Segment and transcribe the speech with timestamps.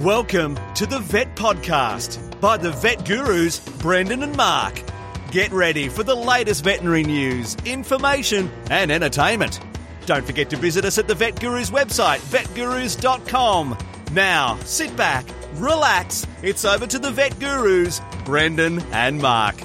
[0.00, 4.82] Welcome to the Vet Podcast by the Vet Gurus, Brendan and Mark.
[5.30, 9.58] Get ready for the latest veterinary news, information, and entertainment.
[10.04, 13.78] Don't forget to visit us at the Vet Gurus website, vetgurus.com.
[14.12, 15.24] Now, sit back,
[15.54, 16.26] relax.
[16.42, 19.56] It's over to the Vet Gurus, Brendan and Mark.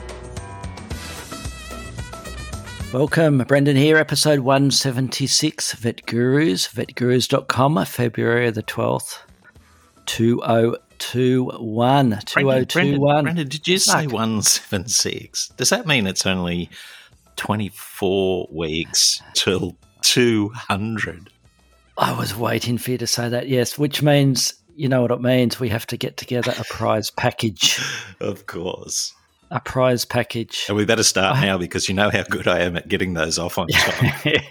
[2.93, 9.17] Welcome, Brendan here, episode 176, Vet Gurus, vetgurus.com, February the 12th,
[10.11, 12.09] 2021.
[12.09, 12.65] 2021.
[12.67, 15.47] Brendan, oh Brendan, did you say 176?
[15.55, 16.69] Does that mean it's only
[17.37, 21.29] 24 weeks till 200?
[21.97, 25.21] I was waiting for you to say that, yes, which means, you know what it
[25.21, 27.79] means, we have to get together a prize package.
[28.19, 29.13] of course.
[29.49, 30.65] A prize package.
[30.67, 33.39] And we better start now because you know how good I am at getting those
[33.39, 34.41] off on time.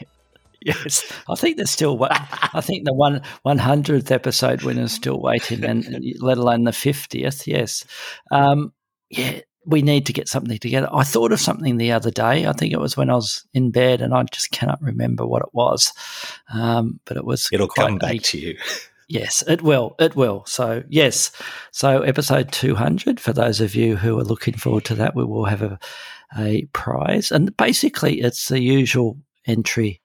[0.60, 1.98] Yes, I think there's still.
[2.10, 7.46] I think the one one hundredth episode winner's still waiting, and let alone the fiftieth.
[7.46, 7.84] Yes,
[8.30, 8.72] um,
[9.08, 10.88] yeah, we need to get something together.
[10.92, 12.46] I thought of something the other day.
[12.46, 15.42] I think it was when I was in bed, and I just cannot remember what
[15.42, 15.92] it was.
[16.52, 17.48] Um, but it was.
[17.52, 18.56] It'll come back to you.
[19.10, 19.96] Yes, it will.
[19.98, 20.44] It will.
[20.46, 21.32] So, yes.
[21.72, 25.46] So, episode 200, for those of you who are looking forward to that, we will
[25.46, 25.80] have a,
[26.38, 27.32] a prize.
[27.32, 30.00] And basically, it's the usual entry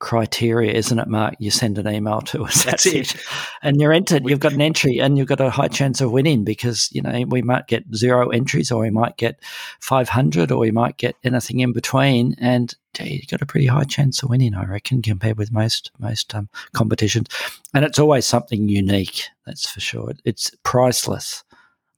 [0.00, 1.36] criteria, isn't it, Mark?
[1.38, 2.64] You send an email to us.
[2.64, 3.22] That's, that's it.
[3.62, 4.28] And you're entered.
[4.28, 7.24] You've got an entry and you've got a high chance of winning because, you know,
[7.28, 9.38] we might get zero entries or we might get
[9.80, 12.34] 500 or we might get anything in between.
[12.38, 16.34] And you've got a pretty high chance of winning, I reckon, compared with most most
[16.34, 17.28] um, competitions.
[17.74, 20.12] And it's always something unique, that's for sure.
[20.24, 21.44] It's priceless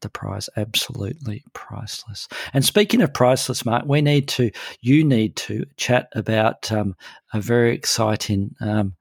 [0.03, 2.29] the prize absolutely priceless.
[2.53, 4.51] And speaking of priceless, Mark, we need to,
[4.81, 6.95] you need to chat about um,
[7.33, 8.95] a very exciting um,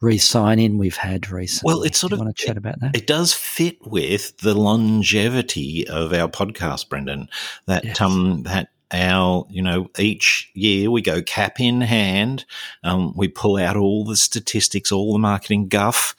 [0.00, 1.72] re-signing we've had recently.
[1.72, 2.96] Well, it's sort you of want to chat it, about that.
[2.96, 7.28] It does fit with the longevity of our podcast, Brendan.
[7.66, 8.00] That yes.
[8.00, 12.44] um that our, you know, each year we go cap in hand,
[12.84, 16.14] um, we pull out all the statistics, all the marketing guff,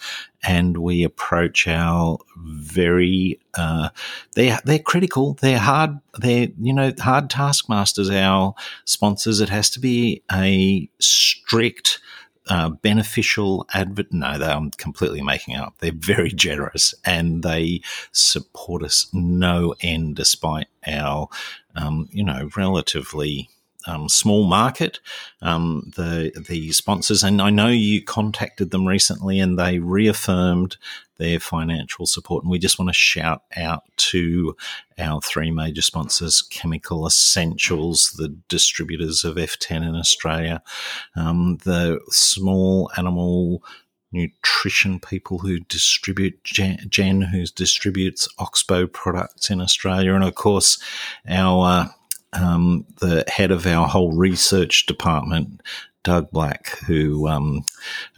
[0.47, 3.89] and we approach our very, uh,
[4.35, 8.53] they're, they're critical, they're hard, they're, you know, hard taskmasters, our
[8.85, 9.39] sponsors.
[9.39, 11.99] It has to be a strict,
[12.47, 14.13] uh, beneficial advert.
[14.13, 15.75] No, I'm completely making up.
[15.79, 17.81] They're very generous and they
[18.11, 21.27] support us no end despite our,
[21.75, 23.49] um, you know, relatively
[23.87, 24.99] um, small market.
[25.41, 30.77] Um, the the sponsors, and I know you contacted them recently, and they reaffirmed
[31.17, 32.43] their financial support.
[32.43, 34.55] And we just want to shout out to
[34.97, 40.61] our three major sponsors: Chemical Essentials, the distributors of F10 in Australia,
[41.15, 43.63] um, the small animal
[44.11, 50.79] nutrition people who distribute Jen, Jen who distributes Oxbow products in Australia, and of course
[51.27, 51.87] our uh,
[52.35, 55.61] um, the head of our whole research department,
[56.05, 57.65] Doug Black, who um,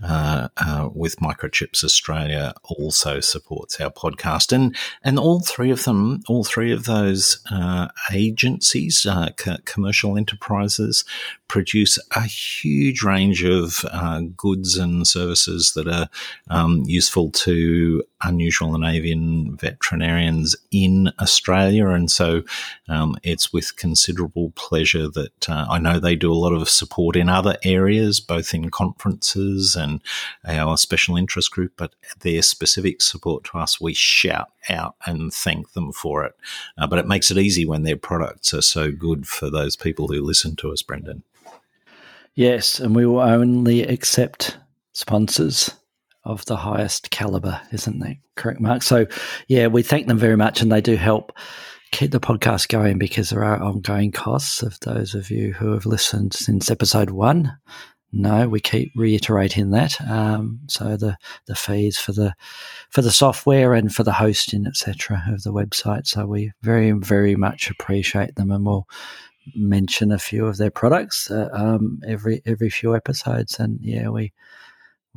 [0.03, 6.21] uh, uh, with Microchips Australia also supports our podcast, and and all three of them,
[6.27, 9.29] all three of those uh, agencies, uh,
[9.63, 11.05] commercial enterprises,
[11.47, 16.09] produce a huge range of uh, goods and services that are
[16.49, 21.87] um, useful to unusual and avian veterinarians in Australia.
[21.89, 22.43] And so
[22.87, 27.15] um, it's with considerable pleasure that uh, I know they do a lot of support
[27.15, 30.01] in other areas, both in conferences and
[30.47, 35.73] our special interest group, but their specific support to us, we shout out and thank
[35.73, 36.35] them for it.
[36.77, 40.07] Uh, but it makes it easy when their products are so good for those people
[40.07, 41.23] who listen to us, Brendan.
[42.33, 44.57] Yes, and we will only accept
[44.93, 45.73] sponsors
[46.27, 48.83] of the highest caliber, isn't that correct, Mark?
[48.83, 49.07] So,
[49.47, 51.31] yeah, we thank them very much, and they do help
[51.91, 54.61] keep the podcast going because there are ongoing costs.
[54.61, 57.57] Of those of you who have listened since episode one,
[58.11, 59.99] no, we keep reiterating that.
[60.09, 62.33] Um, so the the fees for the
[62.89, 66.07] for the software and for the hosting, etc., of the website.
[66.07, 68.87] So we very very much appreciate them, and we'll
[69.55, 74.33] mention a few of their products uh, um, every every few episodes, and yeah, we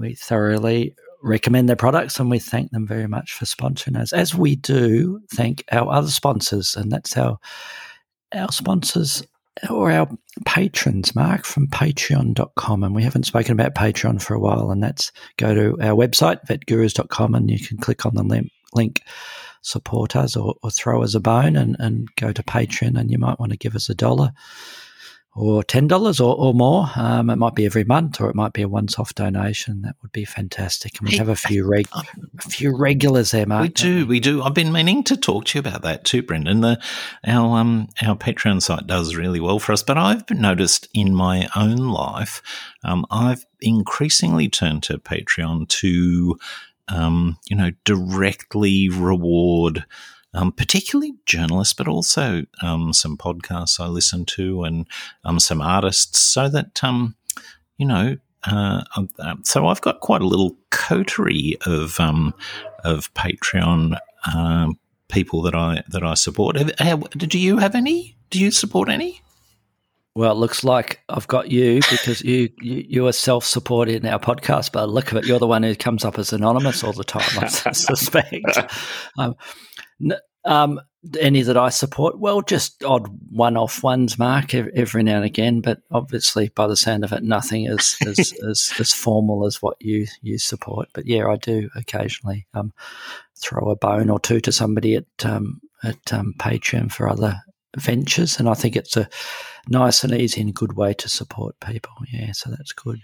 [0.00, 4.34] we thoroughly recommend their products, and we thank them very much for sponsoring us, as
[4.34, 7.38] we do thank our other sponsors, and that's our
[8.34, 9.22] our sponsors
[9.68, 10.08] or our
[10.46, 12.84] patrons, Mark, from patreon.com.
[12.84, 16.46] And we haven't spoken about Patreon for a while, and that's go to our website,
[16.46, 19.02] vetgurus.com, and you can click on the link
[19.62, 23.18] support us or, or throw us a bone and, and go to Patreon and you
[23.18, 24.32] might want to give us a dollar.
[25.34, 26.88] Or ten dollars or, or more.
[26.96, 29.82] Um, it might be every month, or it might be a once-off donation.
[29.82, 30.98] That would be fantastic.
[30.98, 33.62] And we have a few reg- a few regulars there, Mark.
[33.62, 34.42] We do, we do.
[34.42, 36.60] I've been meaning to talk to you about that too, Brendan.
[36.60, 36.80] The
[37.24, 41.48] our um our Patreon site does really well for us, but I've noticed in my
[41.54, 42.42] own life,
[42.82, 46.38] um, I've increasingly turned to Patreon to,
[46.88, 49.84] um, you know, directly reward
[50.34, 54.86] um, particularly journalists, but also um, some podcasts I listen to and
[55.24, 57.16] um, some artists, so that um,
[57.76, 58.16] you know.
[58.44, 62.32] Uh, um, so I've got quite a little coterie of um,
[62.84, 63.98] of Patreon
[65.10, 66.56] people that I that I support.
[66.56, 68.16] Have, have, do you have any?
[68.30, 69.20] Do you support any?
[70.14, 74.06] Well, it looks like I've got you because you you, you are self supporting in
[74.06, 74.72] our podcast.
[74.72, 77.38] But look at it, you're the one who comes up as anonymous all the time.
[77.38, 78.58] I suspect.
[79.18, 79.36] Um,
[80.44, 80.80] um,
[81.18, 85.60] any that I support, well, just odd one-off ones, Mark, every now and again.
[85.60, 89.76] But obviously, by the sound of it, nothing as as, as, as formal as what
[89.80, 90.88] you you support.
[90.92, 92.72] But yeah, I do occasionally um,
[93.36, 97.40] throw a bone or two to somebody at um, at um, Patreon for other
[97.76, 99.08] ventures, and I think it's a
[99.68, 101.92] nice and easy and good way to support people.
[102.12, 103.00] Yeah, so that's good.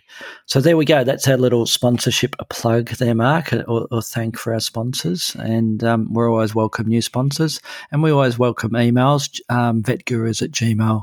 [0.47, 1.05] So there we go.
[1.05, 5.35] That's our little sponsorship plug there, Mark, or, or thank for our sponsors.
[5.39, 7.61] And um, we're always welcome new sponsors,
[7.91, 9.41] and we always welcome emails.
[9.49, 11.03] Um, vetgurus at gmail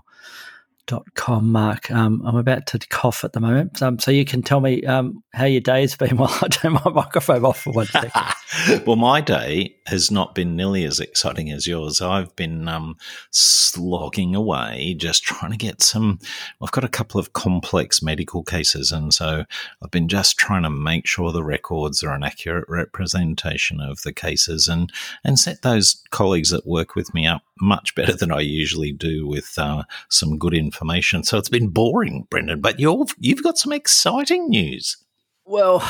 [0.86, 1.90] dot com, Mark.
[1.92, 5.24] Um, I'm about to cough at the moment, um, so you can tell me um,
[5.34, 8.12] how your day's been while I turn my microphone off for one second.
[8.86, 12.02] well, my day has not been nearly as exciting as yours.
[12.02, 12.98] I've been um,
[13.32, 16.20] slogging away, just trying to get some.
[16.62, 19.46] I've got a couple of complex medical cases, and so
[19.82, 24.14] I've been just trying to make sure the records are an accurate representation of the
[24.14, 24.92] cases, and
[25.24, 29.28] and set those colleagues that work with me up much better than I usually do
[29.28, 31.24] with uh, some good information.
[31.24, 32.62] So it's been boring, Brendan.
[32.62, 34.98] But you've you've got some exciting news.
[35.46, 35.84] Well,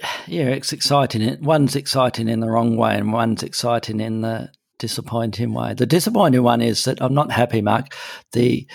[0.26, 1.42] yeah, it's exciting.
[1.42, 5.74] One's exciting in the wrong way, and one's exciting in the disappointing way.
[5.74, 7.94] The disappointing one is that I'm not happy, Mark.
[8.32, 8.66] The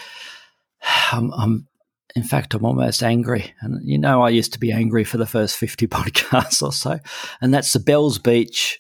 [1.12, 1.68] I'm, I'm
[2.16, 3.54] in fact, I'm almost angry.
[3.62, 7.00] And you know, I used to be angry for the first 50 podcasts or so.
[7.42, 8.80] And that's the Bells Beach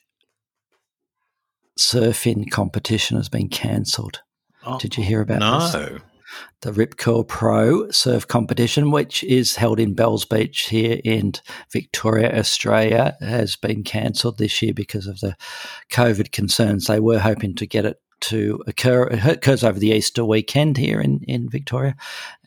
[1.79, 4.21] surfing competition has been cancelled.
[4.65, 5.79] Oh, Did you hear about that?
[5.79, 5.89] no.
[5.89, 6.01] this?
[6.61, 11.33] The Rip Curl Pro surf competition, which is held in Bells Beach here in
[11.71, 15.35] Victoria, Australia, has been cancelled this year because of the
[15.91, 16.85] COVID concerns.
[16.85, 19.07] They were hoping to get it to occur.
[19.07, 21.95] It occurs over the Easter weekend here in, in Victoria,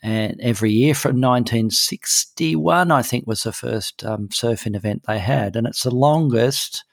[0.02, 5.56] and every year from 1961, I think, was the first um, surfing event they had,
[5.56, 6.84] and it's the longest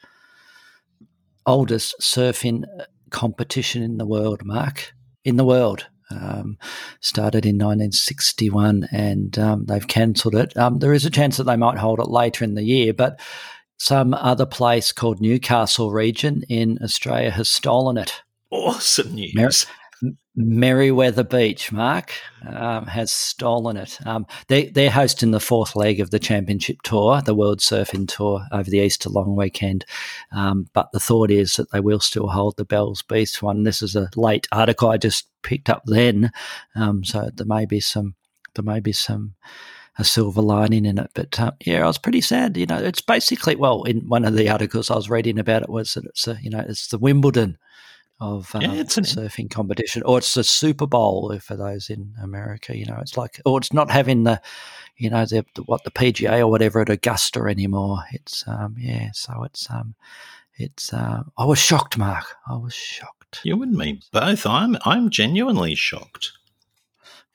[1.46, 4.94] oldest surfing uh, competition in the world, Mark,
[5.24, 5.88] in the world.
[6.13, 6.57] Um,
[7.00, 10.56] started in 1961 and um, they've cancelled it.
[10.57, 13.19] Um, there is a chance that they might hold it later in the year, but
[13.77, 18.21] some other place called Newcastle Region in Australia has stolen it.
[18.50, 19.33] Awesome news.
[20.38, 22.14] Merewether Beach, Mark,
[22.48, 24.00] um, has stolen it.
[24.06, 28.46] Um, they, they're hosting the fourth leg of the championship tour, the World Surfing Tour,
[28.52, 29.86] over the Easter long weekend.
[30.32, 33.64] Um, but the thought is that they will still hold the Bells Beach one.
[33.64, 36.32] This is a late article I just picked up then,
[36.76, 38.16] um, so there may be some
[38.56, 39.34] there may be some
[40.00, 41.12] a silver lining in it.
[41.14, 42.58] But uh, yeah, I was pretty sad.
[42.58, 45.70] You know, it's basically well, in one of the articles I was reading about it
[45.70, 47.58] was that it's a, you know it's the Wimbledon
[48.24, 52.13] of um, yeah, it's an, surfing competition, or it's the Super Bowl for those in
[52.22, 52.77] America.
[52.77, 54.42] You know, it's like, or it's not having the,
[54.98, 58.00] you know, the, the what the PGA or whatever at Augusta anymore.
[58.12, 59.96] It's um, yeah, so it's um,
[60.56, 62.25] it's uh, I was shocked, Mark.
[62.48, 63.42] I was shocked.
[63.44, 64.46] You and me both.
[64.46, 66.32] I'm I'm genuinely shocked.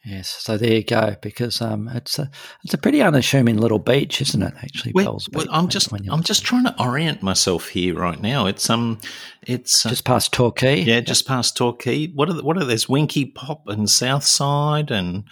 [0.09, 1.17] Yes, so there you go.
[1.21, 2.31] Because um, it's a
[2.65, 4.55] it's a pretty unassuming little beach, isn't it?
[4.62, 5.29] Actually, well, Beach.
[5.35, 8.47] Well, I'm just I'm just trying to orient myself here right now.
[8.47, 9.00] It's um,
[9.43, 10.81] it's uh, just past Torquay.
[10.81, 12.07] Yeah, just past Torquay.
[12.07, 15.25] What are the, what are there's Winky Pop and Southside and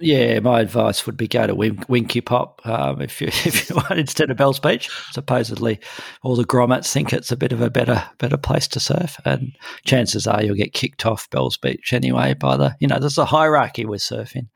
[0.00, 3.76] yeah, my advice would be go to Win- Winky Pop um, if you if you
[3.76, 4.90] want instead of Bells Beach.
[5.12, 5.78] Supposedly,
[6.22, 9.56] all the grommets think it's a bit of a better better place to surf, and
[9.84, 12.34] chances are you'll get kicked off Bells Beach anyway.
[12.34, 14.48] By the you know, there's a hierarchy with surfing.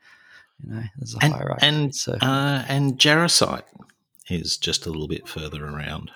[0.61, 1.65] You know, there's a and, hierarchy.
[1.65, 3.63] And uh, and Jarosite
[4.29, 6.11] is just a little bit further around.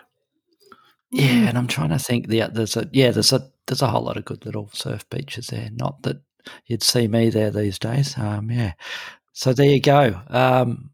[1.12, 2.28] Yeah, and I'm trying to think.
[2.28, 5.48] The there's a yeah, there's a there's a whole lot of good little surf beaches
[5.48, 5.70] there.
[5.72, 6.22] Not that
[6.66, 8.18] you'd see me there these days.
[8.18, 8.74] Um, yeah.
[9.34, 10.22] So there you go.
[10.30, 10.92] Um,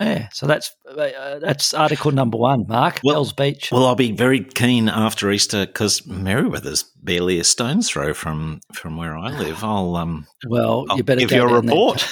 [0.00, 3.00] yeah, so that's uh, that's article number one, Mark.
[3.02, 3.70] Well, Bells Beach.
[3.72, 8.96] Well, I'll be very keen after Easter because Merewether's barely a stone's throw from from
[8.96, 9.64] where I live.
[9.64, 10.26] I'll um.
[10.46, 12.08] Well, I'll you better give you a report.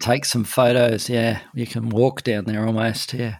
[0.00, 1.08] Take some photos.
[1.08, 3.14] Yeah, you can walk down there almost.
[3.14, 3.38] Yeah.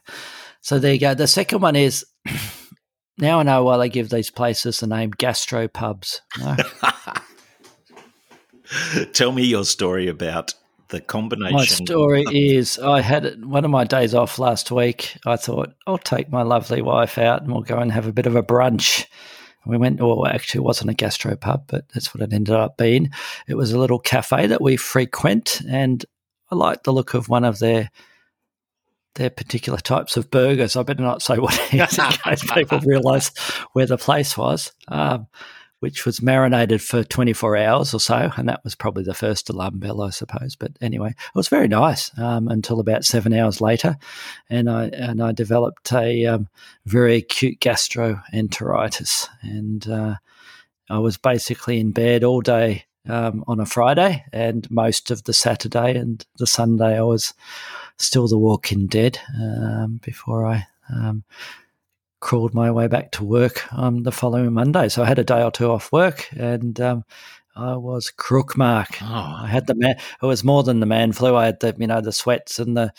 [0.61, 1.15] So there you go.
[1.15, 2.05] The second one is
[3.19, 6.21] now I know why they give these places the name gastro pubs.
[6.41, 6.57] No?
[9.13, 10.55] Tell me your story about
[10.89, 11.57] the combination.
[11.57, 15.17] My story is I had one of my days off last week.
[15.27, 18.27] I thought I'll take my lovely wife out and we'll go and have a bit
[18.27, 19.07] of a brunch.
[19.67, 22.77] We went, well, actually, it wasn't a gastro pub, but that's what it ended up
[22.77, 23.11] being.
[23.49, 26.05] It was a little cafe that we frequent, and
[26.51, 27.91] I liked the look of one of their
[29.15, 30.77] their particular types of burgers.
[30.77, 33.31] I better not say what it is in case people realise
[33.73, 34.73] where the place was.
[34.89, 35.29] Um,
[35.85, 38.31] which was marinated for 24 hours or so.
[38.39, 40.57] And that was probably the first alarm bell, I suppose.
[40.57, 43.99] But anyway, it was very nice um, until about seven hours later.
[44.49, 46.49] And I, and I developed a um,
[46.87, 49.29] very acute gastroenteritis.
[49.43, 50.15] And uh,
[50.89, 55.35] I was basically in bed all day um, on a Friday and most of the
[55.35, 56.97] Saturday and the Sunday.
[56.97, 57.35] I was
[57.99, 61.25] still the walking dead um, before I um,
[62.25, 64.89] crawled my way back to work um, the following Monday.
[64.89, 67.05] So I had a day or two off work and um,
[67.55, 68.89] I was crook mark.
[69.03, 69.37] Oh.
[69.43, 69.97] I had the man.
[70.23, 71.37] It was more than the man flu.
[71.37, 72.93] I had the you know the sweats and the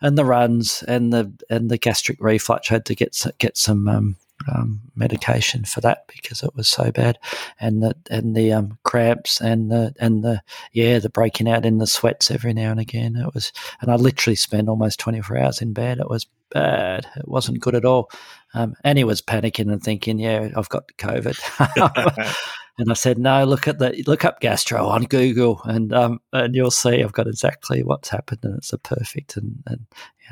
[0.00, 2.70] and the runs and the and the gastric reflux.
[2.70, 4.16] I had to get get some um,
[4.52, 7.18] um, medication for that because it was so bad,
[7.60, 10.42] and the and the um, cramps and the and the
[10.72, 13.16] yeah the breaking out in the sweats every now and again.
[13.16, 15.98] It was, and I literally spent almost twenty four hours in bed.
[15.98, 17.06] It was bad.
[17.16, 18.10] It wasn't good at all.
[18.54, 22.34] Um, and he was panicking and thinking, "Yeah, I've got COVID."
[22.78, 26.54] and I said, "No, look at the look up gastro on Google, and um, and
[26.54, 29.86] you'll see I've got exactly what's happened, and it's a perfect." And, and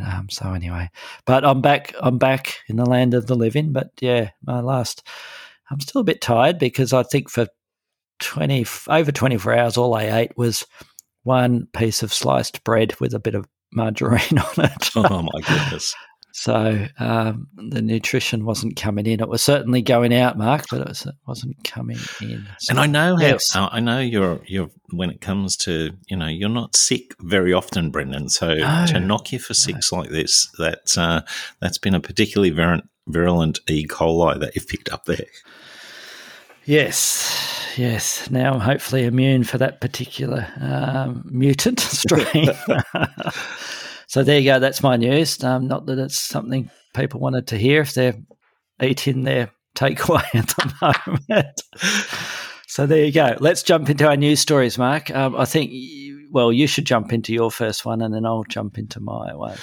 [0.04, 0.90] um, so anyway,
[1.24, 1.94] but I'm back.
[2.00, 3.72] I'm back in the land of the living.
[3.72, 5.06] But yeah, my last.
[5.70, 7.46] I'm still a bit tired because I think for
[8.20, 10.66] twenty over twenty four hours, all I ate was
[11.24, 14.90] one piece of sliced bread with a bit of margarine on it.
[14.96, 15.94] oh my goodness!
[16.38, 19.20] So um, the nutrition wasn't coming in.
[19.20, 20.86] It was certainly going out, Mark, but it,
[21.26, 22.46] was, not coming in.
[22.58, 23.56] So, and I know how yes.
[23.56, 27.90] I know you're you're when it comes to you know you're not sick very often,
[27.90, 28.28] Brendan.
[28.28, 30.00] So no, to knock you for six no.
[30.00, 31.22] like this, that's uh,
[31.60, 33.86] that's been a particularly virulent, virulent E.
[33.86, 35.24] coli that you've picked up there.
[36.66, 38.30] Yes, yes.
[38.30, 42.50] Now I'm hopefully immune for that particular um, mutant strain.
[44.16, 44.58] So there you go.
[44.58, 45.44] That's my news.
[45.44, 48.16] Um, not that it's something people wanted to hear if they're
[48.80, 51.60] eating their takeaway at the moment.
[52.66, 53.36] so there you go.
[53.40, 55.10] Let's jump into our news stories, Mark.
[55.10, 55.70] Um, I think,
[56.30, 59.58] well, you should jump into your first one and then I'll jump into my one.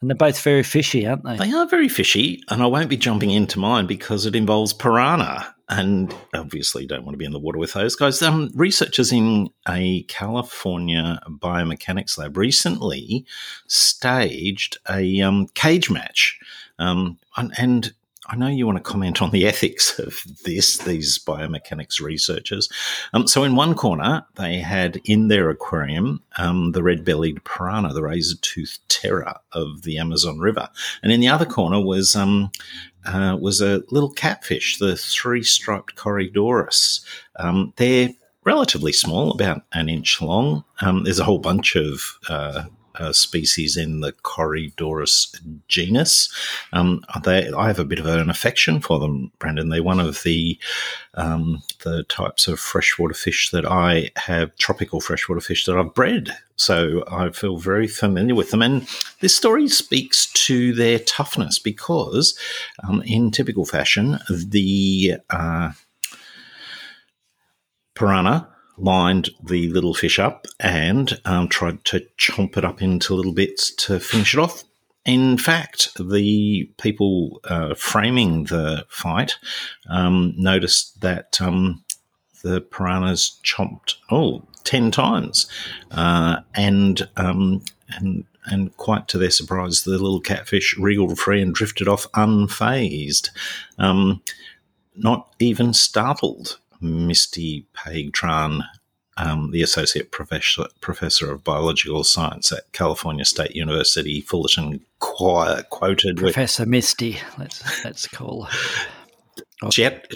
[0.00, 1.36] And they're both very fishy, aren't they?
[1.36, 5.54] They are very fishy, and I won't be jumping into mine because it involves piranha.
[5.70, 8.22] And obviously, don't want to be in the water with those guys.
[8.22, 13.26] Um, researchers in a California biomechanics lab recently
[13.66, 16.38] staged a um, cage match.
[16.78, 17.92] Um, and
[18.30, 22.68] I know you want to comment on the ethics of this, these biomechanics researchers.
[23.12, 27.92] Um, so, in one corner, they had in their aquarium um, the red bellied piranha,
[27.92, 30.68] the razor toothed terror of the Amazon River.
[31.02, 32.14] And in the other corner was.
[32.14, 32.50] Um,
[33.06, 37.00] uh, was a little catfish, the three striped Corydoras.
[37.36, 38.10] Um, they're
[38.44, 40.64] relatively small, about an inch long.
[40.82, 42.64] Um, there's a whole bunch of uh,
[42.98, 45.38] uh, species in the Corydoras
[45.68, 46.32] genus.
[46.72, 49.68] Um, they, I have a bit of an affection for them, Brendan.
[49.68, 50.58] They're one of the
[51.14, 56.30] um, the types of freshwater fish that I have, tropical freshwater fish that I've bred.
[56.56, 58.62] So I feel very familiar with them.
[58.62, 58.88] And
[59.20, 62.36] this story speaks to their toughness because,
[62.82, 65.72] um, in typical fashion, the uh,
[67.94, 68.48] piranha
[68.78, 73.74] lined the little fish up and um, tried to chomp it up into little bits
[73.74, 74.64] to finish it off.
[75.04, 79.36] In fact, the people uh, framing the fight
[79.88, 81.82] um, noticed that um,
[82.42, 85.46] the piranhas chomped oh 10 times,
[85.92, 91.54] uh, and um, and and quite to their surprise, the little catfish wriggled free and
[91.54, 93.30] drifted off unfazed,
[93.78, 94.22] um,
[94.94, 96.58] not even startled.
[96.80, 98.62] Misty Paig-Tran,
[99.16, 106.62] um, the associate professor, professor of biological science at California State University, Fullerton, quoted Professor
[106.62, 107.18] with, Misty.
[107.36, 108.44] Let's let's call.
[108.44, 108.58] Her.
[109.70, 110.12] Jet,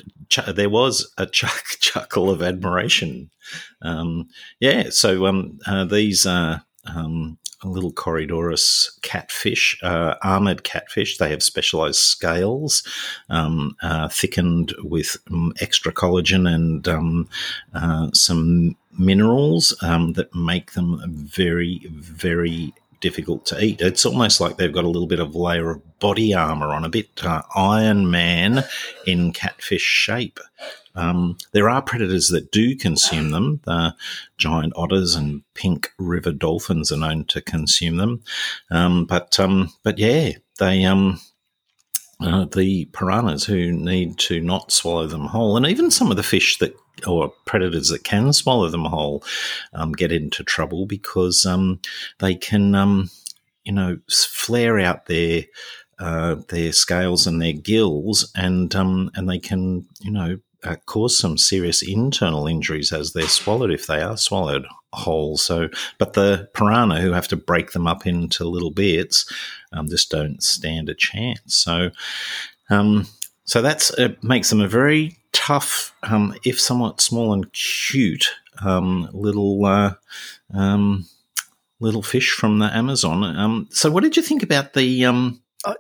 [0.55, 3.31] there was a chuck, chuckle of admiration.
[3.83, 4.29] Um,
[4.61, 11.19] yeah, so um, uh, these uh, um, little Corydoras catfish, uh, armored catfish.
[11.19, 12.83] They have specialized scales,
[13.29, 17.29] um, uh, thickened with um, extra collagen and um,
[17.75, 23.83] uh, some minerals um, that make them very, very difficult to eat.
[23.83, 26.89] It's almost like they've got a little bit of layer of body armor on, a
[26.89, 28.65] bit uh, Iron Man
[29.07, 30.41] in catfish shape.
[30.95, 33.61] Um, there are predators that do consume them.
[33.65, 33.95] The
[34.39, 38.23] giant otters and pink river dolphins are known to consume them.
[38.71, 41.21] Um, but um, but yeah, they um,
[42.21, 46.23] uh, the piranhas who need to not swallow them whole, and even some of the
[46.23, 46.75] fish that
[47.07, 49.25] or predators that can swallow them whole
[49.73, 51.81] um, get into trouble because um,
[52.19, 53.11] they can, um,
[53.65, 55.45] you know, flare out their
[55.99, 61.19] uh, their scales and their gills, and um, and they can, you know, uh, cause
[61.19, 65.37] some serious internal injuries as they're swallowed if they are swallowed whole.
[65.37, 65.69] So,
[65.99, 69.33] but the piranha who have to break them up into little bits
[69.73, 71.55] um, just don't stand a chance.
[71.55, 71.91] So,
[72.71, 73.07] um,
[73.45, 78.31] so that's it makes them a very tough, um, if somewhat small and cute,
[78.65, 79.95] um, little uh,
[80.55, 81.07] um,
[81.81, 83.25] little fish from the Amazon.
[83.25, 85.05] Um, so, what did you think about the?
[85.05, 85.75] Um, uh,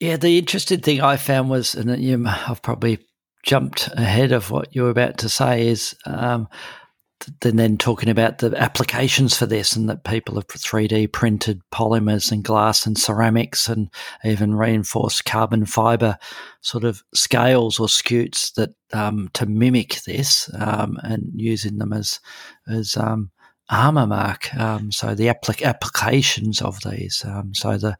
[0.00, 2.98] yeah, the interesting thing I found was, and you, I've probably
[3.42, 5.94] jumped ahead of what you were about to say, is
[7.42, 12.30] um, then talking about the applications for this and that people have 3D printed polymers
[12.30, 13.90] and glass and ceramics and
[14.24, 16.18] even reinforced carbon fiber
[16.60, 22.20] sort of scales or scutes that um, to mimic this um, and using them as
[22.68, 23.30] as um,
[23.68, 24.54] armor mark.
[24.56, 27.24] Um, so the applic- applications of these.
[27.26, 27.96] Um, so the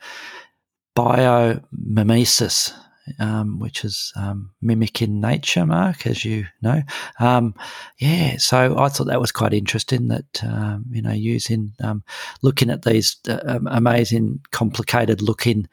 [0.96, 2.73] biomimesis
[3.18, 6.82] um, which is um, mimicking nature, Mark, as you know.
[7.20, 7.54] Um,
[7.98, 12.02] yeah, so I thought that was quite interesting that, um, you know, using, um,
[12.42, 15.68] looking at these uh, um, amazing, complicated looking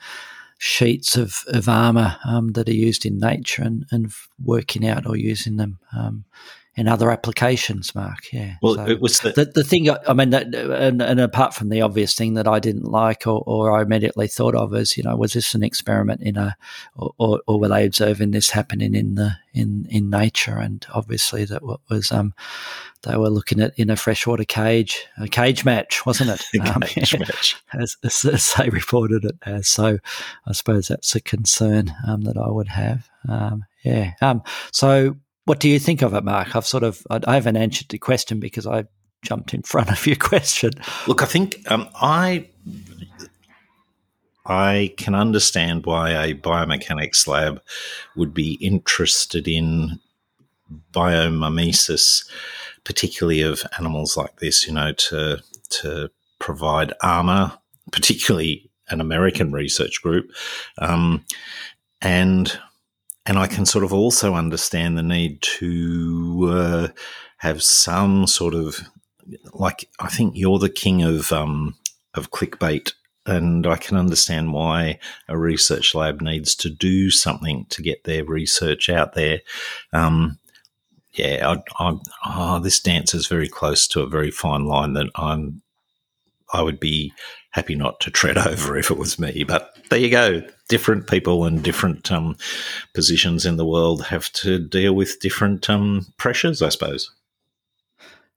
[0.60, 2.18] sheets of, of armor
[2.54, 4.14] that are used in nature and, and
[4.44, 5.80] working out or using them
[6.76, 8.34] in other applications, Mark.
[8.34, 8.56] Yeah.
[8.62, 9.90] Well, so it was the-, the, the thing.
[9.90, 13.44] I mean, that, and, and, apart from the obvious thing that I didn't like, or,
[13.46, 16.58] or, I immediately thought of as, you know, was this an experiment in a,
[16.96, 20.58] or, or, were they observing this happening in the in in nature?
[20.58, 22.34] And obviously, that was um,
[23.04, 26.44] they were looking at in a freshwater cage, a cage match, wasn't it?
[26.74, 29.68] Um, cage match, as, as, as, they reported it as.
[29.68, 30.00] So,
[30.48, 33.10] I suppose that's a concern um, that I would have.
[33.28, 34.14] Um, yeah.
[34.22, 36.56] Um, so what do you think of it, Mark?
[36.56, 38.86] I've sort of I haven't answered the question because I
[39.24, 40.72] jumped in front of your question.
[41.08, 42.48] Look, I think um, I
[44.46, 47.62] I can understand why a biomechanics lab
[48.16, 50.00] would be interested in
[50.92, 52.28] biomimesis,
[52.84, 54.66] particularly of animals like this.
[54.68, 55.42] You know, to
[55.82, 57.58] to provide armor,
[57.92, 60.32] particularly an American research group,
[60.78, 61.26] um,
[62.02, 62.60] and
[63.26, 66.88] and I can sort of also understand the need to uh,
[67.38, 68.80] have some sort of
[69.54, 71.76] like I think you're the king of um,
[72.14, 72.94] of clickbait,
[73.26, 78.26] and I can understand why a research lab needs to do something to get their
[78.26, 79.42] research out there.
[79.94, 80.40] Um,
[81.14, 85.08] yeah, I, I, oh, this dance is very close to a very fine line that
[85.16, 85.62] I'm.
[86.54, 87.12] I would be
[87.52, 91.46] happy not to tread over if it was me, but there you go different people
[91.46, 92.36] and different um,
[92.94, 97.12] positions in the world have to deal with different um, pressures, I suppose.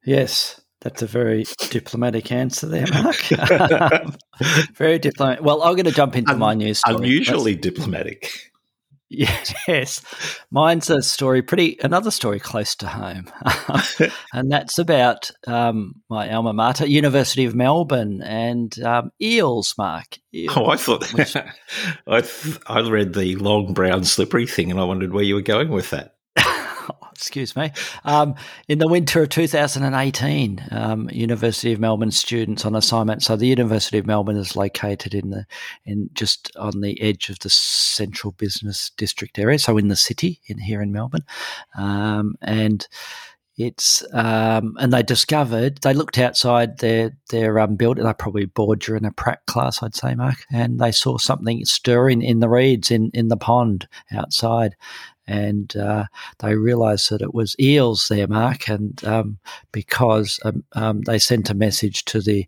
[0.05, 3.17] Yes, that's a very diplomatic answer there, Mark.
[4.75, 5.45] very diplomatic.
[5.45, 6.97] Well, I'm going to jump into Un- my news story.
[6.97, 8.53] Unusually diplomatic.
[9.69, 10.03] Yes,
[10.51, 13.31] mine's a story pretty another story close to home,
[14.33, 19.75] and that's about um, my alma mater, University of Melbourne, and um, eels.
[19.79, 20.19] Mark.
[20.35, 24.81] Eels, oh, I thought which, I th- I read the long brown slippery thing, and
[24.81, 26.16] I wondered where you were going with that
[27.17, 27.73] excuse me,
[28.05, 28.35] um,
[28.69, 33.23] in the winter of 2018, um, University of Melbourne students on assignment.
[33.23, 35.47] So the University of Melbourne is located in the
[35.85, 40.41] in just on the edge of the central business district area, so in the city
[40.47, 41.25] in here in Melbourne,
[41.77, 42.87] um, and
[43.57, 48.05] it's um, and they discovered they looked outside their their um, building.
[48.05, 52.21] They probably bored during a prac class, I'd say, Mark, and they saw something stirring
[52.21, 54.77] in the reeds in in the pond outside,
[55.27, 56.05] and uh,
[56.39, 59.39] they realised that it was eels there, Mark, and um,
[59.73, 62.47] because um, um, they sent a message to the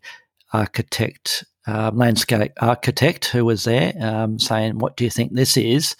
[0.53, 5.95] architect, uh, landscape architect who was there, um, saying, "What do you think this is?"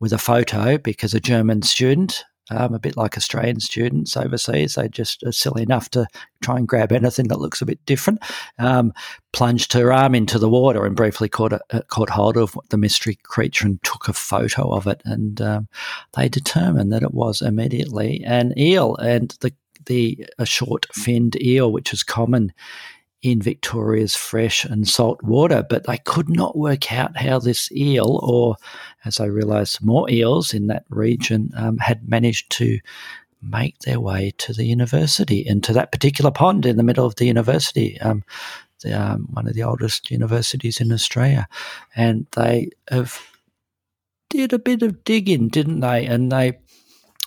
[0.00, 4.74] with a photo, because a German student um, a bit like Australian students overseas.
[4.74, 6.06] They just are silly enough to
[6.42, 8.22] try and grab anything that looks a bit different.
[8.58, 8.92] Um,
[9.32, 12.76] plunged her arm into the water and briefly caught, a, uh, caught hold of the
[12.76, 15.00] mystery creature and took a photo of it.
[15.04, 15.68] And um,
[16.16, 18.96] they determined that it was immediately an eel.
[18.96, 19.52] And the
[19.86, 22.52] the a short finned eel, which is common
[23.22, 28.18] in Victoria's fresh and salt water, but they could not work out how this eel,
[28.22, 28.56] or
[29.04, 32.78] as I realised, more eels in that region, um, had managed to
[33.42, 37.16] make their way to the university and to that particular pond in the middle of
[37.16, 38.22] the university, um,
[38.82, 41.48] the, um, one of the oldest universities in Australia,
[41.96, 43.20] and they have
[44.30, 46.06] did a bit of digging, didn't they?
[46.06, 46.58] And they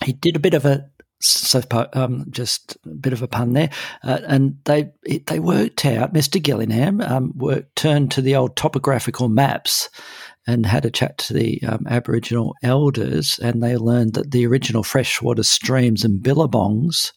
[0.04, 1.62] he did a bit of a so
[1.94, 3.70] um, just a bit of a pun there.
[4.02, 4.90] Uh, and they
[5.26, 6.42] they worked out, Mr.
[6.42, 9.88] Gillingham um, worked, turned to the old topographical maps
[10.46, 14.82] and had a chat to the um, Aboriginal elders, and they learned that the original
[14.82, 17.12] freshwater streams and billabongs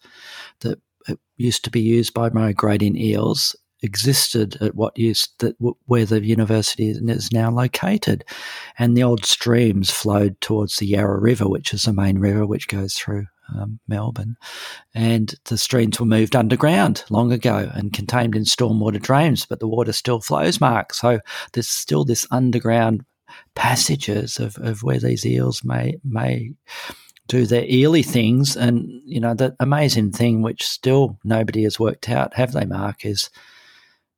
[0.61, 6.05] that uh, used to be used by migrating eels existed at what used that where
[6.05, 8.25] the university is now located,
[8.77, 12.67] and the old streams flowed towards the Yarra River, which is the main river which
[12.67, 14.35] goes through um, Melbourne,
[14.93, 19.67] and the streams were moved underground long ago and contained in stormwater drains, but the
[19.67, 20.93] water still flows, Mark.
[20.93, 21.19] So
[21.53, 23.05] there's still this underground
[23.55, 26.51] passages of, of where these eels may may
[27.27, 28.57] do their eely things.
[28.57, 33.05] And you know, the amazing thing which still nobody has worked out, have they, Mark,
[33.05, 33.29] is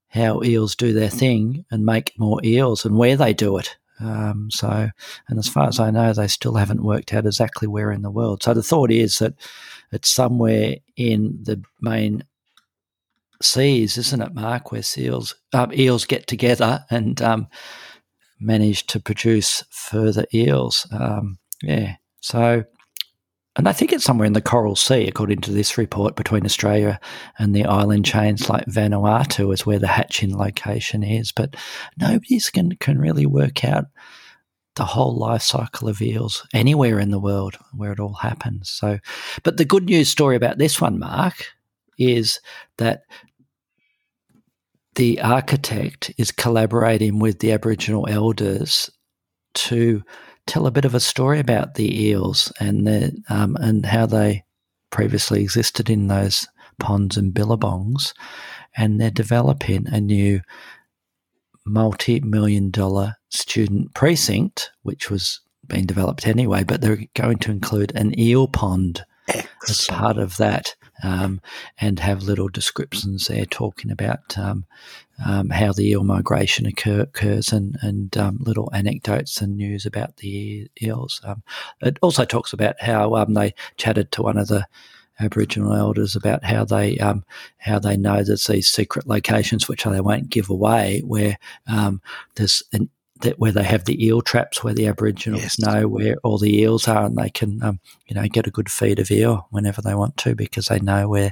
[0.07, 3.77] how eels do their thing and make more eels and where they do it.
[3.99, 4.89] Um, so,
[5.27, 8.09] and as far as I know, they still haven't worked out exactly where in the
[8.09, 8.41] world.
[8.41, 9.35] So the thought is that
[9.91, 12.23] it's somewhere in the main
[13.41, 17.47] seas, isn't it, Mark, where seals, um, eels get together and um,
[18.41, 20.87] manage to produce further eels.
[20.91, 21.95] Um, yeah.
[22.21, 22.65] So
[23.57, 26.99] and I think it's somewhere in the Coral Sea, according to this report, between Australia
[27.37, 31.33] and the island chains like Vanuatu is where the hatching location is.
[31.33, 31.57] But
[31.97, 33.85] nobody can, can really work out
[34.75, 38.69] the whole life cycle of eels anywhere in the world where it all happens.
[38.69, 38.99] So,
[39.43, 41.45] but the good news story about this one, Mark,
[41.97, 42.39] is
[42.77, 43.01] that
[44.95, 48.89] the architect is collaborating with the Aboriginal elders
[49.53, 50.03] to
[50.47, 54.43] tell a bit of a story about the eels and the, um, and how they
[54.89, 56.47] previously existed in those
[56.79, 58.13] ponds and billabongs,
[58.75, 60.41] and they're developing a new
[61.65, 68.17] multi-million dollar student precinct, which was being developed anyway, but they're going to include an
[68.19, 69.69] eel pond Excellent.
[69.69, 71.41] as part of that um,
[71.79, 74.65] and have little descriptions there talking about um,
[75.25, 80.17] um, how the eel migration occur, occurs and, and um, little anecdotes and news about
[80.17, 81.21] the eels.
[81.23, 81.43] Um,
[81.81, 84.65] it also talks about how they chatted to one of the
[85.19, 87.23] Aboriginal elders about how they um,
[87.57, 91.37] how they know there's these secret locations which they won't give away where
[91.67, 92.01] um,
[92.35, 92.89] there's an
[93.21, 95.59] that where they have the eel traps where the Aboriginals yes.
[95.59, 98.69] know where all the eels are and they can, um, you know, get a good
[98.69, 101.31] feed of eel whenever they want to because they know where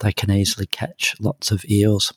[0.00, 2.12] they can easily catch lots of eels.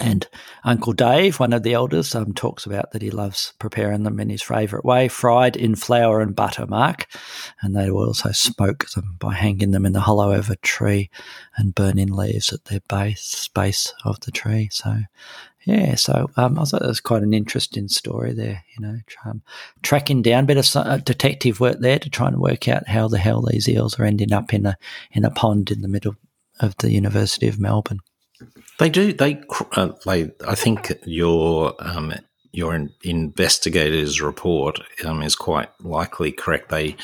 [0.00, 0.26] And
[0.64, 4.28] Uncle Dave, one of the elders, um, talks about that he loves preparing them in
[4.28, 7.06] his favourite way, fried in flour and butter, Mark.
[7.62, 11.10] And they will also smoke them by hanging them in the hollow of a tree
[11.56, 14.68] and burning leaves at their base base of the tree.
[14.72, 14.96] So
[15.64, 18.64] yeah, so um, I thought that was quite an interesting story there.
[18.76, 19.42] You know, um,
[19.82, 23.08] tracking down a bit of uh, detective work there to try and work out how
[23.08, 24.76] the hell these eels are ending up in a
[25.12, 26.16] in a pond in the middle
[26.60, 28.00] of the University of Melbourne.
[28.78, 29.12] They do.
[29.12, 29.42] They.
[29.72, 32.12] Uh, they I think your um,
[32.54, 36.68] your investigator's report um, is quite likely correct.
[36.68, 36.96] They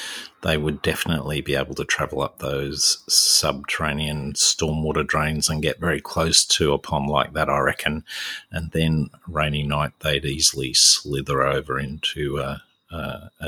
[0.43, 6.01] they would definitely be able to travel up those subterranean stormwater drains and get very
[6.01, 8.05] close to a pond like that, I reckon.
[8.51, 12.63] And then rainy night, they'd easily slither over into a,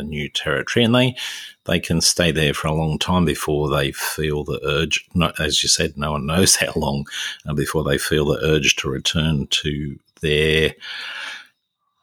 [0.03, 1.17] new territory, and they
[1.65, 5.09] they can stay there for a long time before they feel the urge.
[5.39, 7.07] As you said, no one knows how long
[7.47, 10.75] uh, before they feel the urge to return to their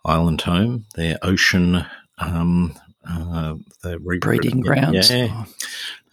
[0.06, 1.86] island home, their ocean,
[2.18, 5.10] um, uh, the breeding grounds.
[5.12, 5.46] Yeah.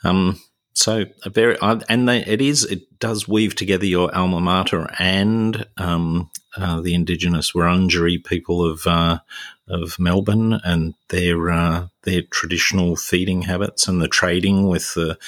[0.05, 0.41] Um,
[0.77, 4.91] so a very uh, and they, it is it does weave together your alma mater
[4.99, 9.21] and um, uh, the indigenous Wurundjeri people of uh,
[9.69, 15.19] of Melbourne and their uh, their traditional feeding habits and the trading with the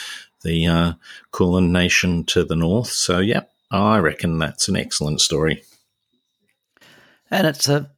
[0.43, 0.93] the uh,
[1.33, 2.91] Kulin Nation to the north.
[2.91, 5.63] So yeah, I reckon that's an excellent story.
[7.31, 7.91] And it's a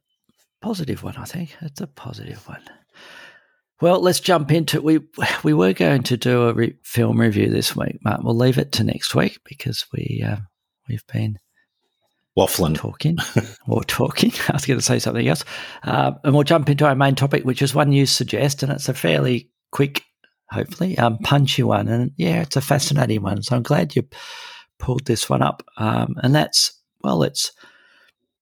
[0.61, 1.55] positive one, I think.
[1.61, 2.61] It's a positive one.
[3.81, 4.99] Well, let's jump into we
[5.43, 8.21] we were going to do a re- film review this week, Mark.
[8.23, 10.37] We'll leave it to next week because we uh,
[10.87, 11.39] we've been
[12.37, 13.17] waffling, talking,
[13.67, 14.31] or talking.
[14.49, 15.43] I was going to say something else,
[15.83, 18.87] uh, and we'll jump into our main topic, which is one you suggest, and it's
[18.87, 20.03] a fairly quick,
[20.51, 23.41] hopefully, um, punchy one, and yeah, it's a fascinating one.
[23.41, 24.03] So I'm glad you
[24.77, 27.51] pulled this one up, um, and that's well, it's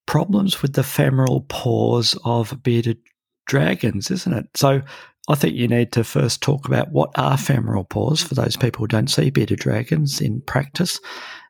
[0.09, 2.97] problems with the femoral pores of bearded
[3.45, 4.47] dragons, isn't it?
[4.55, 4.81] So
[5.29, 8.79] I think you need to first talk about what are femoral pores for those people
[8.79, 10.99] who don't see bearded dragons in practice,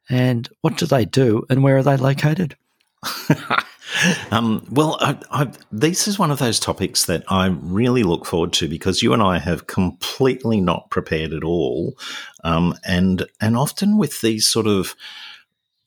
[0.10, 2.58] and what do they do, and where are they located?
[4.32, 8.52] um, well, I, I, this is one of those topics that I really look forward
[8.54, 11.98] to because you and I have completely not prepared at all,
[12.44, 14.98] um, and and often with these sort of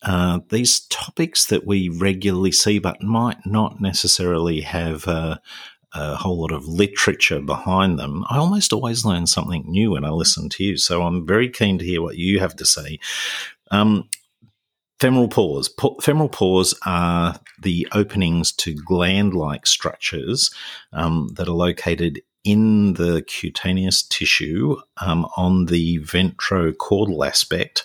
[0.02, 5.36] uh, these topics that we regularly see, but might not necessarily have uh,
[5.94, 10.10] a whole lot of literature behind them, I almost always learn something new when I
[10.10, 10.76] listen to you.
[10.76, 12.98] So I'm very keen to hear what you have to say.
[13.70, 14.08] Um,
[15.00, 15.68] femoral pores.
[16.00, 20.50] femoral pores are the openings to gland like structures
[20.92, 27.84] um, that are located in the cutaneous tissue um, on the ventrocaudal aspect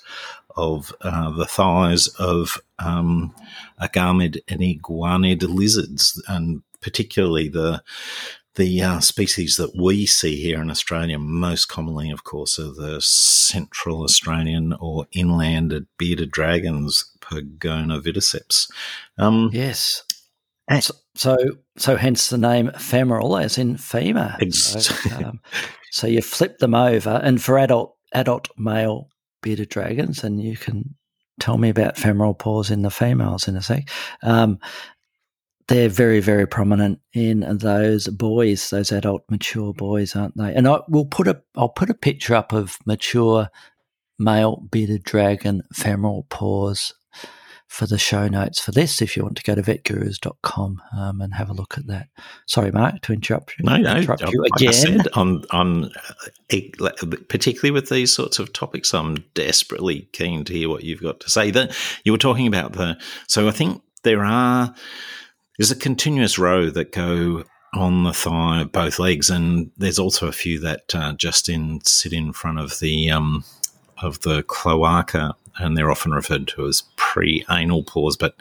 [0.58, 3.34] of uh, the thighs of um,
[3.80, 6.22] agamid and iguanid lizards.
[6.28, 7.84] And particularly the
[8.56, 13.00] the uh, species that we see here in Australia most commonly, of course, are the
[13.02, 18.70] Central Australian or inland bearded dragons, Pogona vitticeps.
[19.20, 20.04] Um, yes.
[20.82, 21.38] So, so,
[21.78, 24.36] so, hence the name femoral, as in femur.
[24.42, 25.40] Ex- so, um,
[25.92, 29.10] so, you flip them over, and for adult adult male
[29.42, 30.96] bearded dragons, and you can
[31.40, 33.90] tell me about femoral pores in the females in a sec.
[34.24, 34.60] Um,
[35.68, 40.54] they're very, very prominent in those boys, those adult mature boys, aren't they?
[40.54, 43.50] And I will put a I'll put a picture up of mature
[44.18, 46.94] male bearded dragon femoral pores
[47.68, 51.34] for the show notes for this if you want to go to vetgurus.com um, and
[51.34, 52.08] have a look at that.
[52.46, 53.66] Sorry, Mark, to interrupt you.
[53.66, 54.70] No, no, interrupt you like again.
[54.70, 55.92] I said, on, on,
[56.50, 56.90] uh,
[57.28, 61.30] particularly with these sorts of topics, I'm desperately keen to hear what you've got to
[61.30, 61.52] say.
[61.52, 64.74] That you were talking about the, so I think there are
[65.58, 70.32] there's a continuous row that go on the thigh, both legs, and there's also a
[70.32, 73.44] few that uh, just in sit in front of the um,
[74.02, 78.36] of the cloaca, and they're often referred to as pre-anal pores, but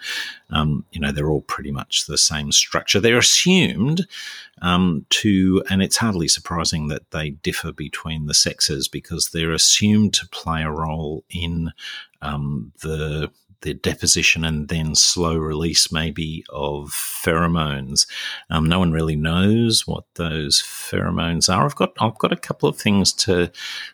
[0.51, 3.01] um, you know they're all pretty much the same structure.
[3.01, 4.07] They're assumed
[4.63, 10.15] um, to, and it's hardly surprising that they differ between the sexes because they're assumed
[10.15, 11.73] to play a role in
[12.23, 13.31] um, the
[13.67, 18.07] the deposition and then slow release, maybe, of pheromones.
[18.49, 21.65] Um, no one really knows what those pheromones are.
[21.65, 23.51] I've got I've got a couple of things to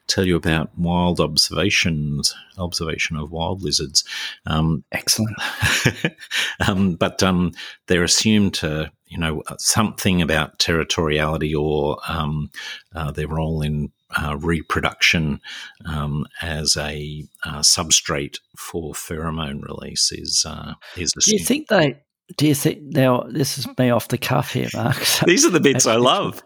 [0.09, 4.05] tell you about wild observations, observation of wild lizards.
[4.45, 5.37] Um, Excellent.
[6.69, 7.53] um, but um,
[7.87, 12.51] they're assumed to you know something about territoriality or um,
[12.95, 15.41] uh, their role in uh, reproduction
[15.87, 21.13] um, as a uh, substrate for pheromone release is uh, is.
[21.13, 22.01] Do you think they?
[22.37, 23.25] Do you think now?
[23.29, 24.97] This is me off the cuff here, Mark.
[25.05, 26.43] So These are the bits I love.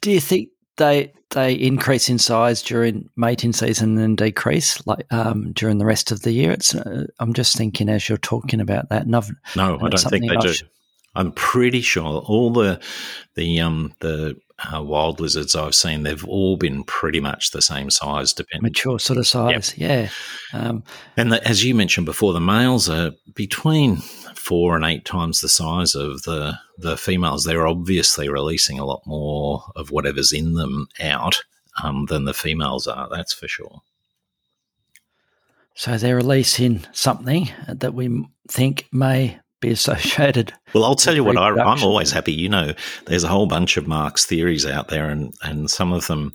[0.00, 5.52] Do you think they they increase in size during mating season and decrease like um,
[5.52, 6.52] during the rest of the year?
[6.52, 6.74] It's.
[6.74, 9.06] Uh, I'm just thinking as you're talking about that.
[9.06, 9.20] no,
[9.56, 10.54] I don't think they do.
[11.16, 12.80] I'm pretty sure all the
[13.34, 17.90] the um the uh, wild lizards I've seen, they've all been pretty much the same
[17.90, 19.74] size, depending mature sort of size.
[19.76, 19.90] Yep.
[19.90, 20.08] Yeah,
[20.58, 20.82] um,
[21.16, 23.96] and the, as you mentioned before, the males are between
[24.34, 27.44] four and eight times the size of the the females.
[27.44, 31.42] They're obviously releasing a lot more of whatever's in them out
[31.82, 33.08] um, than the females are.
[33.10, 33.82] That's for sure.
[35.74, 40.52] So they're releasing something that we think may be associated.
[40.74, 42.32] Well, I'll tell you what, I, am always happy.
[42.32, 42.74] You know,
[43.06, 46.32] there's a whole bunch of Mark's theories out there, and, and some of them,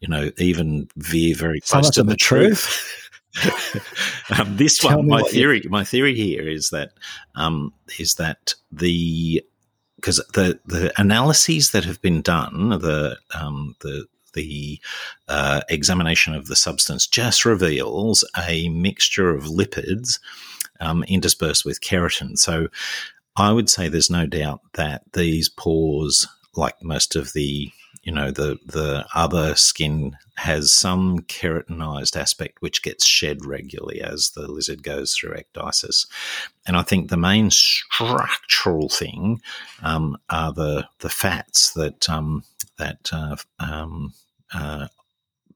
[0.00, 3.00] you know, even veer very close to the truth.
[4.38, 6.92] um, this one, my theory, you- my theory here is that
[7.34, 9.42] um, is that the
[9.96, 14.80] because the the analyses that have been done, the um, the the
[15.28, 20.18] uh, examination of the substance just reveals a mixture of lipids
[20.80, 22.38] um, interspersed with keratin.
[22.38, 22.68] So
[23.36, 27.70] I would say there's no doubt that these pores, like most of the
[28.04, 34.30] you know the the other skin has some keratinized aspect which gets shed regularly as
[34.30, 36.06] the lizard goes through ecdysis
[36.66, 39.40] and i think the main structural thing
[39.82, 42.44] um, are the the fats that um,
[42.78, 44.12] that uh, um,
[44.52, 44.88] uh,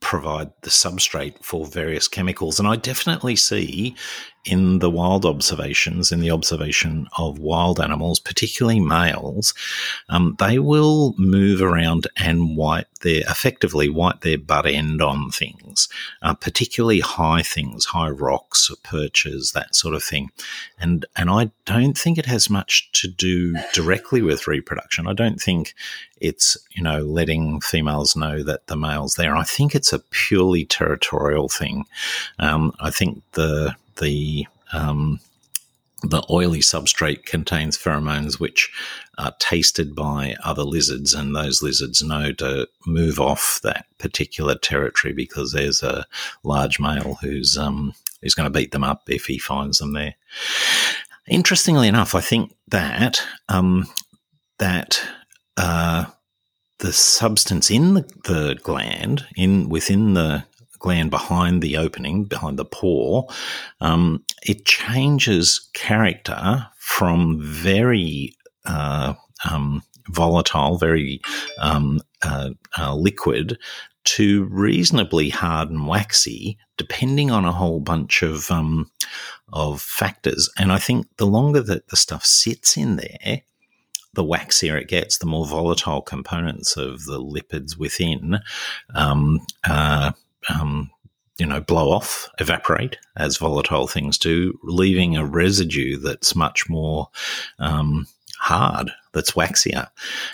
[0.01, 2.59] provide the substrate for various chemicals.
[2.59, 3.97] And I definitely see
[4.49, 9.53] in the wild observations, in the observation of wild animals, particularly males,
[10.09, 15.89] um, they will move around and wipe their, effectively wipe their butt end on things,
[16.23, 20.31] uh, particularly high things, high rocks, perches, that sort of thing.
[20.81, 25.07] And, and I don't think it has much to do directly with reproduction.
[25.07, 25.75] I don't think
[26.21, 29.37] it's, you know, letting females know that the male's there.
[29.37, 31.85] I think it's a purely territorial thing.
[32.39, 35.21] Um, I think the, the um,
[36.03, 38.71] the oily substrate contains pheromones which
[39.19, 45.13] are tasted by other lizards, and those lizards know to move off that particular territory
[45.13, 46.07] because there's a
[46.45, 50.15] large male who's um, who's going to beat them up if he finds them there.
[51.27, 53.87] Interestingly enough, I think that um,
[54.59, 55.03] that
[55.57, 56.07] uh,
[56.79, 60.45] the substance in the, the gland in within the
[60.79, 63.27] gland behind the opening, behind the pore,
[63.81, 69.15] um, it changes character from very uh,
[69.49, 71.21] um, volatile, very
[71.61, 73.59] um, uh, uh, liquid,
[74.05, 78.91] to reasonably hard and waxy, depending on a whole bunch of um,
[79.53, 80.51] of factors.
[80.59, 83.43] And I think the longer that the stuff sits in there,
[84.15, 88.39] the waxier it gets, the more volatile components of the lipids within
[88.95, 90.13] um, uh,
[90.49, 90.91] um,
[91.39, 97.09] you know, blow off, evaporate as volatile things do, leaving a residue that's much more
[97.61, 98.07] um,
[98.41, 99.89] hard, that's waxier,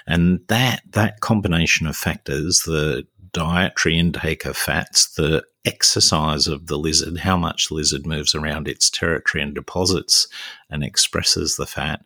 [0.06, 6.78] and that that combination of factors, the dietary intake of fats, the exercise of the
[6.78, 10.28] lizard, how much lizard moves around its territory and deposits
[10.70, 12.02] and expresses the fat,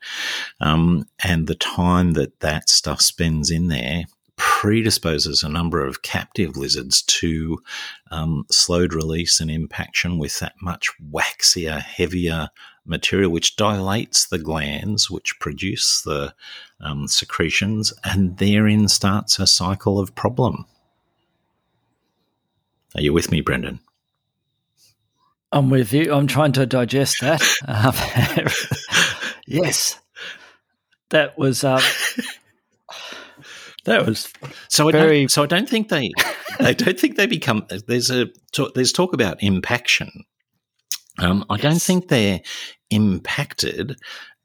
[0.61, 4.05] um, and the time that that stuff spends in there
[4.49, 7.63] predisposes a number of captive lizards to
[8.11, 12.49] um, slowed release and impaction with that much waxier, heavier
[12.87, 16.35] material, which dilates the glands, which produce the
[16.81, 20.65] um, secretions, and therein starts a cycle of problem.
[22.95, 23.81] Are you with me, Brendan?
[25.53, 26.13] I'm with you.
[26.13, 27.43] I'm trying to digest that.
[29.51, 29.99] Yes,
[31.09, 31.65] that was.
[31.65, 31.81] Um,
[33.89, 34.33] that was
[34.69, 34.89] so.
[34.89, 35.21] I very...
[35.21, 36.13] don't, so I don't think they.
[36.61, 37.67] I don't think they become.
[37.87, 38.29] There's a
[38.75, 40.25] there's talk about impaction.
[41.19, 41.63] Um, I yes.
[41.63, 42.41] don't think they're
[42.91, 43.97] impacted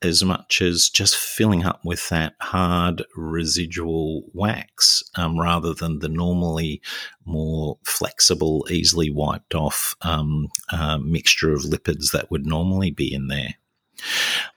[0.02, 6.10] as much as just filling up with that hard residual wax um, rather than the
[6.10, 6.82] normally
[7.26, 13.28] more flexible, easily wiped off um, uh, mixture of lipids that would normally be in
[13.28, 13.56] there.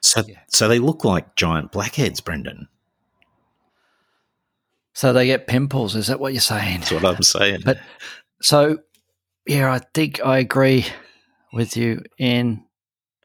[0.01, 0.40] So, yeah.
[0.49, 2.68] so they look like giant blackheads, Brendan.
[4.97, 5.95] So they get pimples.
[5.95, 6.81] Is that what you're saying?
[6.81, 7.61] That's what I'm saying.
[7.67, 7.79] But
[8.41, 8.79] so,
[9.47, 10.87] yeah, I think I agree
[11.53, 12.65] with you in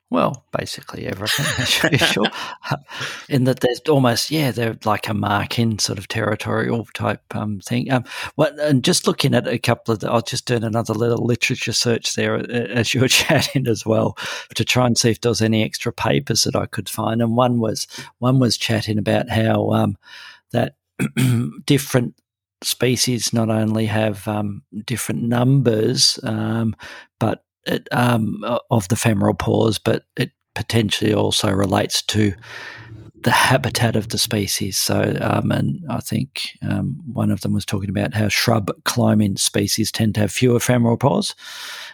[0.09, 1.45] well, basically everything,
[1.97, 2.25] sure.
[3.29, 7.89] in that there's almost, yeah, they're like a mark-in sort of territorial type um, thing.
[7.89, 8.03] Um,
[8.35, 11.71] what, and just looking at a couple of, the, I'll just do another little literature
[11.71, 14.17] search there uh, as you were chatting as well
[14.55, 17.21] to try and see if there was any extra papers that I could find.
[17.21, 17.87] And one was
[18.19, 19.97] one was chatting about how um,
[20.51, 20.75] that
[21.65, 22.15] different
[22.63, 26.75] species not only have um, different numbers, um,
[27.19, 32.33] but it, um, of the femoral pores, but it potentially also relates to
[33.23, 34.77] the habitat of the species.
[34.77, 39.37] So, um, and I think um, one of them was talking about how shrub climbing
[39.37, 41.35] species tend to have fewer femoral pores,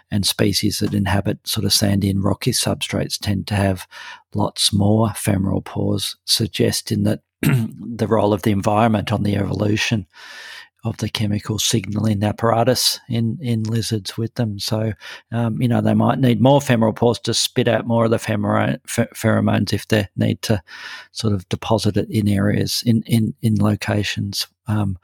[0.10, 3.88] and species that inhabit sort of sandy and rocky substrates tend to have
[4.34, 10.08] lots more femoral pores, suggesting that the role of the environment on the evolution
[10.84, 14.60] of the chemical signaling apparatus in, in lizards with them.
[14.60, 14.93] So,
[15.32, 18.17] um, you know, they might need more femoral pores to spit out more of the
[18.17, 20.62] pheromones if they need to
[21.12, 24.97] sort of deposit it in areas, in, in, in locations, um,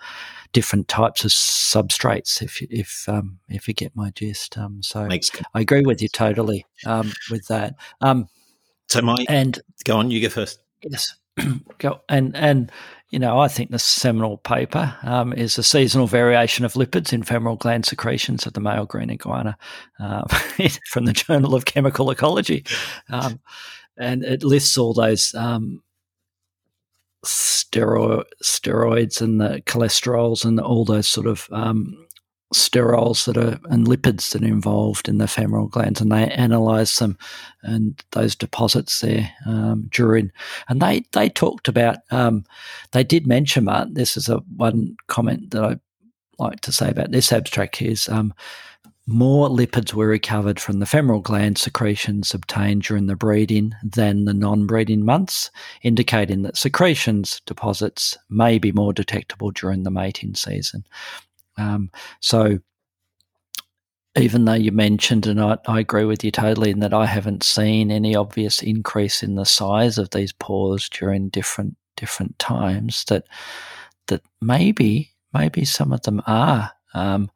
[0.54, 4.58] different types of substrates, if, if, um, if you get my gist.
[4.58, 7.76] Um, so Makes I agree with you totally um, with that.
[8.00, 8.30] Um,
[8.88, 10.60] so my, and go on, you go first.
[10.84, 11.16] Yes.
[11.80, 12.72] go and and
[13.14, 17.22] you know, I think the seminal paper um, is a seasonal variation of lipids in
[17.22, 19.56] femoral gland secretions of the male green iguana
[20.00, 20.26] um,
[20.90, 22.66] from the Journal of Chemical Ecology.
[23.12, 23.40] Um,
[23.98, 25.84] and it lists all those um,
[27.24, 32.03] steroid, steroids and the cholesterols and all those sort of um,
[32.54, 37.00] sterols that are and lipids that are involved in the femoral glands, and they analysed
[37.00, 37.18] them
[37.64, 40.32] and those deposits there um, during.
[40.70, 42.46] And they they talked about um,
[42.92, 43.94] they did mention Martin.
[43.94, 45.80] This is a one comment that I
[46.40, 48.34] like to say about this abstract is um,
[49.06, 54.34] more lipids were recovered from the femoral gland secretions obtained during the breeding than the
[54.34, 55.52] non-breeding months,
[55.82, 60.86] indicating that secretions deposits may be more detectable during the mating season.
[61.58, 62.60] Um, so,
[64.18, 67.44] even though you mentioned, and I, I, agree with you totally, in that I haven't
[67.44, 73.26] seen any obvious increase in the size of these pores during different different times, that
[74.08, 76.72] that maybe maybe some of them are.
[76.94, 77.32] Um,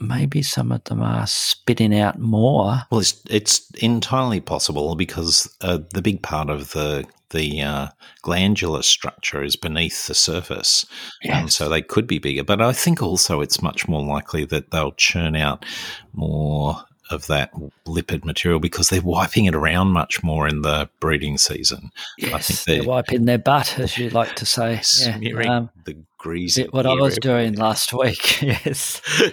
[0.00, 2.82] maybe some of them are spitting out more.
[2.90, 7.88] Well, it's it's entirely possible because uh, the big part of the the uh,
[8.22, 10.86] glandular structure is beneath the surface,
[11.22, 11.36] yes.
[11.36, 12.44] and so they could be bigger.
[12.44, 15.64] But I think also it's much more likely that they'll churn out
[16.12, 17.52] more of that
[17.86, 21.90] lipid material because they're wiping it around much more in the breeding season.
[22.18, 24.80] Yes, I think they're, they're wiping their butt, as you like to say.
[24.82, 25.56] Smearing yeah.
[25.56, 26.64] um, the greasy.
[26.64, 28.42] What I was doing last week.
[28.48, 29.02] Yes.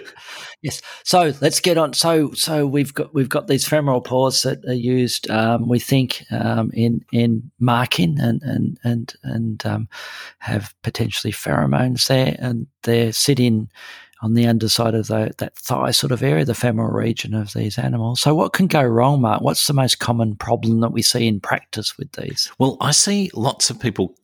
[0.66, 0.82] yes.
[1.04, 1.92] So let's get on.
[1.94, 5.30] So so we've got we've got these femoral pores that are used.
[5.30, 9.88] Um, we think um, in in marking and and and and um,
[10.38, 13.70] have potentially pheromones there, and they're sitting
[14.22, 17.78] on the underside of the, that thigh sort of area, the femoral region of these
[17.78, 18.20] animals.
[18.20, 19.42] So, what can go wrong, Mark?
[19.42, 22.50] What's the most common problem that we see in practice with these?
[22.58, 24.16] Well, I see lots of people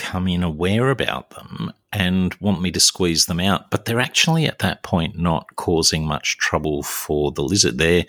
[0.00, 4.46] come in aware about them and want me to squeeze them out, but they're actually
[4.46, 7.78] at that point not causing much trouble for the lizard.
[7.78, 8.06] They're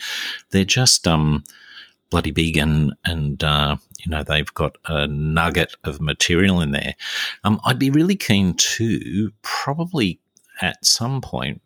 [0.51, 1.43] they're just um,
[2.09, 6.95] bloody big and and uh, you know they've got a nugget of material in there.
[7.43, 10.19] Um, I'd be really keen to probably
[10.61, 11.61] at some point,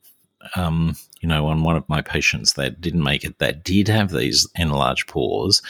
[0.55, 4.11] um, you know, on one of my patients that didn't make it, that did have
[4.11, 5.61] these enlarged pores,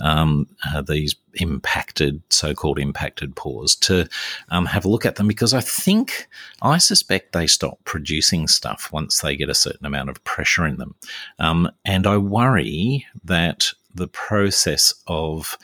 [0.00, 4.08] um, uh, these impacted, so-called impacted pores, to
[4.50, 6.28] um, have a look at them because I think,
[6.62, 10.76] I suspect they stop producing stuff once they get a certain amount of pressure in
[10.76, 10.94] them,
[11.38, 15.58] um, and I worry that the process of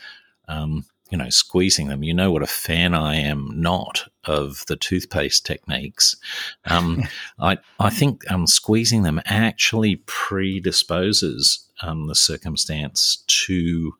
[0.49, 2.03] um, you know, squeezing them.
[2.03, 6.15] You know what a fan I am not of the toothpaste techniques.
[6.65, 7.03] Um,
[7.39, 13.93] I I think um, squeezing them actually predisposes um, the circumstance to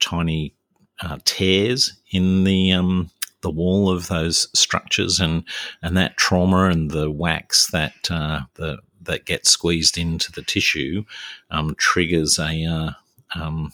[0.00, 0.54] tiny
[1.00, 5.44] uh, tears in the um, the wall of those structures, and
[5.82, 11.04] and that trauma and the wax that uh, the that gets squeezed into the tissue
[11.50, 12.90] um, triggers a uh,
[13.34, 13.72] um,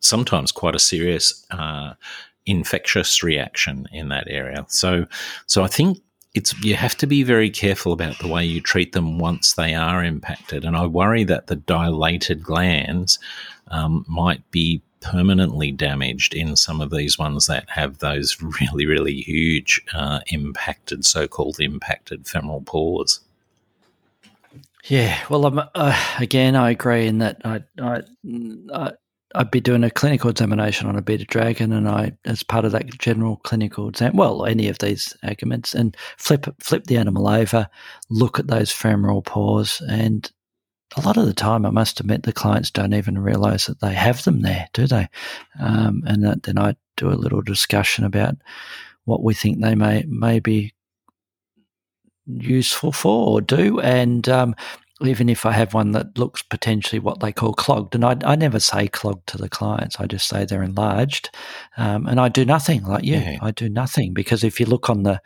[0.00, 1.94] sometimes quite a serious uh,
[2.46, 4.64] infectious reaction in that area.
[4.68, 5.06] So,
[5.46, 6.00] so I think
[6.34, 9.74] it's you have to be very careful about the way you treat them once they
[9.74, 10.64] are impacted.
[10.64, 13.18] And I worry that the dilated glands
[13.68, 19.20] um, might be permanently damaged in some of these ones that have those really, really
[19.20, 23.20] huge uh, impacted, so-called impacted femoral pores.
[24.84, 27.62] Yeah, well, uh, again, I agree in that I,
[28.72, 28.92] I
[29.34, 32.72] I'd be doing a clinical examination on a bearded dragon, and I, as part of
[32.72, 37.68] that general clinical exam, well, any of these arguments, and flip flip the animal over,
[38.08, 40.30] look at those femoral pores, and
[40.96, 43.94] a lot of the time, I must admit, the clients don't even realise that they
[43.94, 45.08] have them there, do they?
[45.60, 48.36] Um, and that, then I do a little discussion about
[49.04, 50.74] what we think they may may be
[52.26, 54.54] useful for or do, and um,
[55.02, 58.36] even if I have one that looks potentially what they call clogged, and I, I
[58.36, 61.30] never say clogged to the clients, I just say they're enlarged,
[61.76, 63.16] um, and I do nothing like you.
[63.16, 63.38] Yeah.
[63.40, 65.20] I do nothing because if you look on the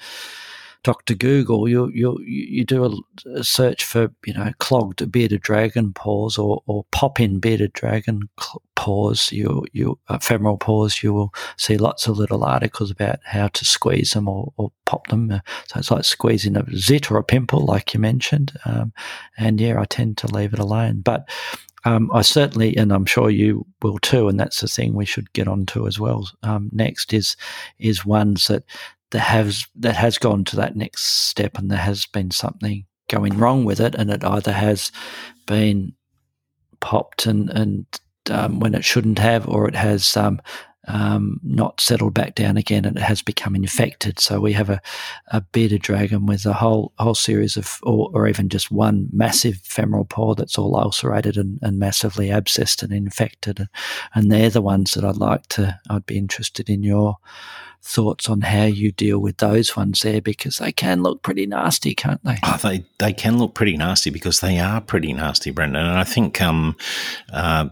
[0.84, 1.14] Dr.
[1.14, 6.36] Google, you you you do a, a, search for you know clogged bearded dragon pores
[6.36, 8.28] or, or pop in bearded dragon
[8.76, 11.02] pores you you uh, femoral pores.
[11.02, 15.06] You will see lots of little articles about how to squeeze them or, or pop
[15.06, 15.30] them.
[15.30, 18.52] Uh, so it's like squeezing a zit or a pimple, like you mentioned.
[18.66, 18.92] Um,
[19.38, 21.26] and yeah, I tend to leave it alone, but.
[21.86, 25.30] Um, I certainly, and I'm sure you will too, and that's the thing we should
[25.34, 26.26] get onto as well.
[26.42, 27.36] Um, next is
[27.78, 28.64] is ones that
[29.14, 33.38] that has that has gone to that next step and there has been something going
[33.38, 34.90] wrong with it and it either has
[35.46, 35.92] been
[36.80, 37.86] popped and and
[38.28, 40.40] um, when it shouldn't have or it has um,
[40.88, 44.18] um, not settled back down again and it has become infected.
[44.18, 44.82] So we have a,
[45.28, 49.60] a bearded dragon with a whole whole series of, or, or even just one massive
[49.62, 53.68] femoral pore that's all ulcerated and, and massively abscessed and infected.
[54.14, 57.18] And they're the ones that I'd like to, I'd be interested in your
[57.84, 61.94] thoughts on how you deal with those ones there because they can look pretty nasty,
[61.94, 62.38] can't they?
[62.42, 65.86] Oh, they they can look pretty nasty because they are pretty nasty, Brendan.
[65.86, 66.76] And I think um,
[67.32, 67.68] uh,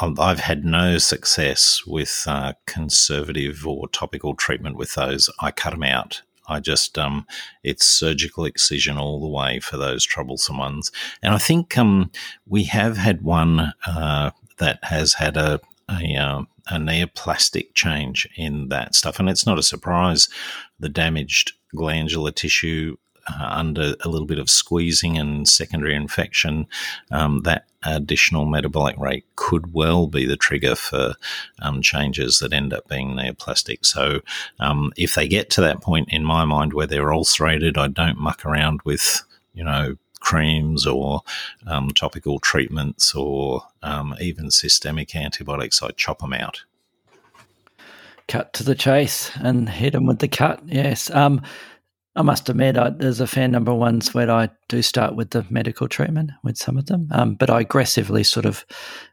[0.00, 5.30] I've had no success with uh, conservative or topical treatment with those.
[5.40, 6.22] I cut them out.
[6.48, 7.26] I just um,
[7.62, 10.90] it's surgical excision all the way for those troublesome ones.
[11.22, 12.10] And I think um,
[12.46, 18.68] we have had one uh, that has had a a, uh, a neoplastic change in
[18.68, 19.18] that stuff.
[19.18, 20.28] And it's not a surprise.
[20.80, 22.96] The damaged glandular tissue
[23.28, 26.66] uh, under a little bit of squeezing and secondary infection,
[27.10, 31.14] um, that additional metabolic rate could well be the trigger for
[31.60, 33.84] um, changes that end up being neoplastic.
[33.84, 34.20] So,
[34.60, 38.18] um, if they get to that point in my mind where they're ulcerated, I don't
[38.18, 39.22] muck around with,
[39.54, 39.96] you know,
[40.26, 41.22] creams or
[41.68, 46.64] um, topical treatments or um, even systemic antibiotics, I chop them out.
[48.26, 50.60] Cut to the chase and hit them with the cut.
[50.66, 51.10] Yes.
[51.10, 51.42] Um,
[52.16, 55.30] I must admit, I, there's a fair number of ones where I do start with
[55.30, 58.64] the medical treatment with some of them, um, but I aggressively sort of,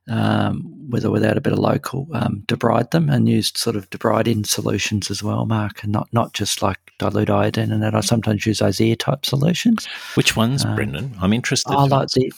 [0.07, 3.89] um, with or without a bit of local, um, debride them and used sort of
[3.89, 7.93] debriding solutions as well, Mark, and not not just like dilute iodine and that.
[7.93, 9.85] I sometimes use those ear type solutions.
[10.15, 11.13] Which ones, um, Brendan?
[11.21, 11.73] I'm interested.
[11.73, 12.31] I like the,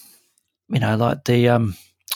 [0.69, 1.75] you know, like the, um,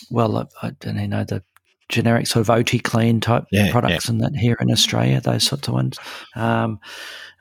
[0.10, 1.44] well, I, I don't know the
[1.90, 4.12] generic sort of OT-Clean type yeah, products yeah.
[4.12, 6.00] and that here in Australia, those sorts of ones.
[6.36, 6.80] Um,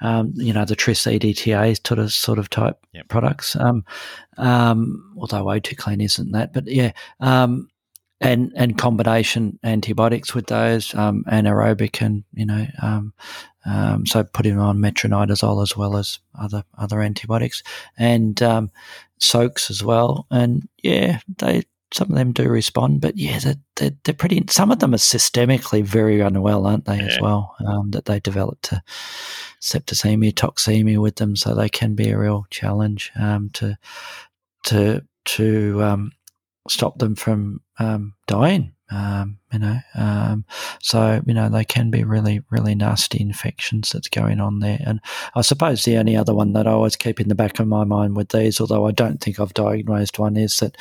[0.01, 3.09] um, you know, the Tris EDTA sort of sort of type yep.
[3.09, 3.57] products.
[3.57, 3.85] Um,
[4.37, 6.93] um, although OT-Clean isn't that, but yeah.
[7.21, 7.71] Um,
[8.21, 13.13] and, and combination antibiotics with those, um, anaerobic and, you know, um,
[14.07, 17.63] so putting on metronidazole as well as other, other antibiotics
[17.97, 18.43] and,
[19.21, 20.27] soaks as well.
[20.31, 24.45] And yeah, they, some of them do respond, but yeah, they're, they're, they're, pretty.
[24.51, 26.99] Some of them are systemically very unwell, aren't they?
[26.99, 27.07] Yeah.
[27.07, 28.83] As well, um, that they develop to
[29.61, 33.79] septicemia, toxemia with them, so they can be a real challenge um, to
[34.65, 36.13] to to um,
[36.69, 38.73] stop them from um, dying.
[38.91, 40.45] Um, you know, um,
[40.81, 44.79] so you know they can be really, really nasty infections that's going on there.
[44.85, 45.01] And
[45.35, 47.85] I suppose the only other one that I always keep in the back of my
[47.85, 50.77] mind with these, although I don't think I've diagnosed one, is that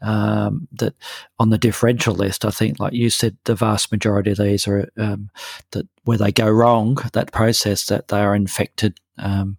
[0.00, 0.94] um, that
[1.38, 4.90] on the differential list, I think, like you said, the vast majority of these are
[4.96, 5.30] um,
[5.70, 9.56] that where they go wrong, that process that they are infected um,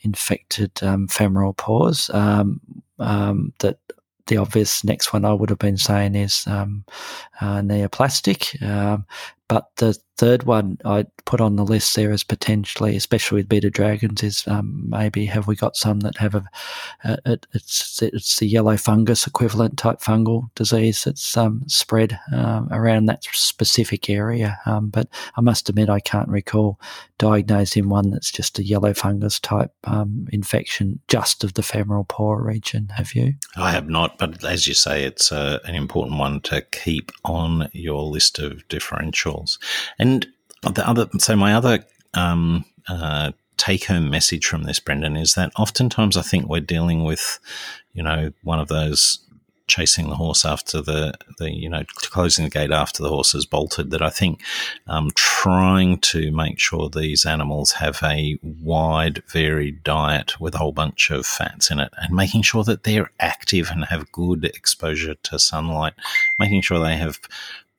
[0.00, 3.78] infected um, femoral pores that
[4.26, 6.84] the obvious next one I would have been saying is um,
[7.40, 8.60] uh, neoplastic.
[8.62, 9.06] Um,
[9.48, 13.70] but the third one I put on the list there as potentially, especially with beta
[13.70, 16.44] dragons, is um, maybe have we got some that have a,
[17.24, 23.06] it, it's it's the yellow fungus equivalent type fungal disease that's um, spread um, around
[23.06, 24.58] that specific area.
[24.66, 26.78] Um, but I must admit I can't recall
[27.18, 32.42] diagnosing one that's just a yellow fungus type um, infection just of the femoral pore
[32.42, 32.88] region.
[32.96, 33.34] Have you?
[33.56, 37.68] I have not, but as you say, it's uh, an important one to keep on
[37.72, 39.46] your list of differential
[40.02, 40.26] and
[40.74, 41.84] the other, so my other
[42.14, 47.04] um, uh, take home message from this, Brendan, is that oftentimes I think we're dealing
[47.04, 47.38] with,
[47.92, 49.20] you know, one of those
[49.68, 53.46] chasing the horse after the, the you know closing the gate after the horse has
[53.46, 54.42] bolted that I think
[54.88, 60.72] um, trying to make sure these animals have a wide varied diet with a whole
[60.72, 65.14] bunch of fats in it and making sure that they're active and have good exposure
[65.14, 65.94] to sunlight
[66.38, 67.20] making sure they have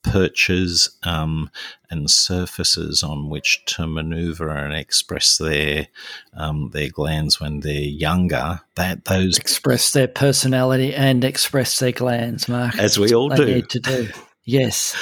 [0.04, 1.50] perches um,
[1.90, 5.88] and surfaces on which to maneuver and express their
[6.36, 8.62] um, their glands when they're younger.
[8.76, 12.78] That those express their personality and express their glands, Mark.
[12.78, 13.46] As we all do.
[13.46, 14.10] Need to do.
[14.44, 14.96] Yes,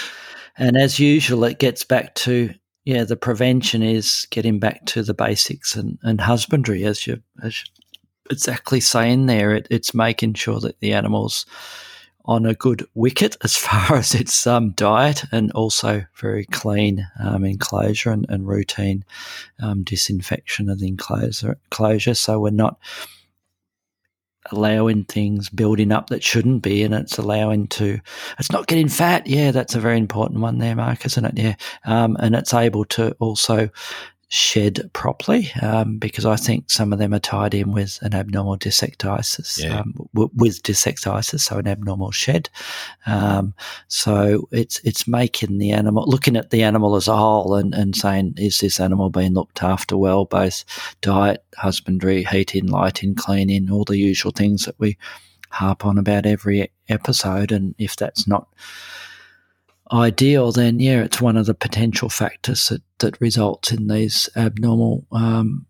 [0.57, 2.53] and as usual, it gets back to
[2.85, 3.03] yeah.
[3.03, 7.65] The prevention is getting back to the basics and, and husbandry, as you as you
[8.29, 9.55] exactly saying there.
[9.55, 11.45] It, it's making sure that the animals
[12.25, 17.43] on a good wicket as far as its um, diet and also very clean um,
[17.43, 19.03] enclosure and, and routine
[19.61, 22.13] um, disinfection of the enclosure, enclosure.
[22.13, 22.77] So we're not
[24.51, 27.99] allowing things building up that shouldn't be, and it's allowing to,
[28.39, 29.27] it's not getting fat.
[29.27, 31.37] Yeah, that's a very important one there, Mark, isn't it?
[31.37, 31.55] Yeah.
[31.85, 33.69] Um, and it's able to also
[34.33, 38.57] shed properly um, because I think some of them are tied in with an abnormal
[38.57, 39.81] dysecdysis, yeah.
[39.81, 42.49] um, w- with dysecdysis, so an abnormal shed.
[43.05, 43.53] Um,
[43.89, 47.93] so it's it's making the animal looking at the animal as a whole and, and
[47.93, 50.63] saying is this animal being looked after well, both
[51.01, 54.97] diet, husbandry, heating, lighting, cleaning, all the usual things that we
[55.49, 58.47] harp on about every episode, and if that's not
[59.91, 65.05] ideal, then yeah, it's one of the potential factors that that results in these abnormal
[65.11, 65.65] um,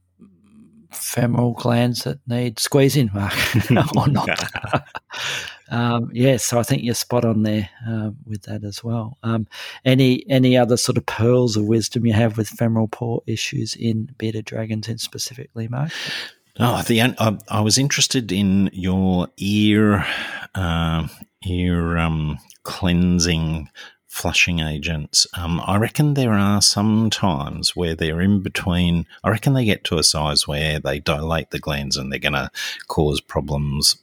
[0.91, 3.33] femoral glands that need squeezing, Mark,
[3.95, 4.29] or not.
[5.71, 9.17] um, yeah, so I think you're spot on there uh, with that as well.
[9.23, 9.47] Um,
[9.85, 14.13] any any other sort of pearls of wisdom you have with femoral pore issues in
[14.17, 15.91] bearded dragons, in specifically, Mark?
[16.59, 20.05] Oh, the I, I was interested in your ear
[20.53, 21.07] uh,
[21.45, 23.69] ear um, cleansing
[24.11, 25.25] flushing agents.
[25.37, 29.07] Um, I reckon there are some times where they're in between.
[29.23, 32.33] I reckon they get to a size where they dilate the glands and they're going
[32.33, 32.51] to
[32.89, 33.95] cause problems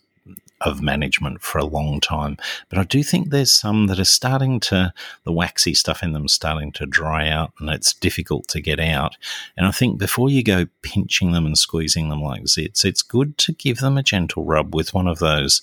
[0.62, 2.38] of management for a long time.
[2.70, 4.94] But I do think there's some that are starting to,
[5.24, 9.16] the waxy stuff in them starting to dry out and it's difficult to get out.
[9.58, 13.36] And I think before you go pinching them and squeezing them like zits, it's good
[13.38, 15.60] to give them a gentle rub with one of those,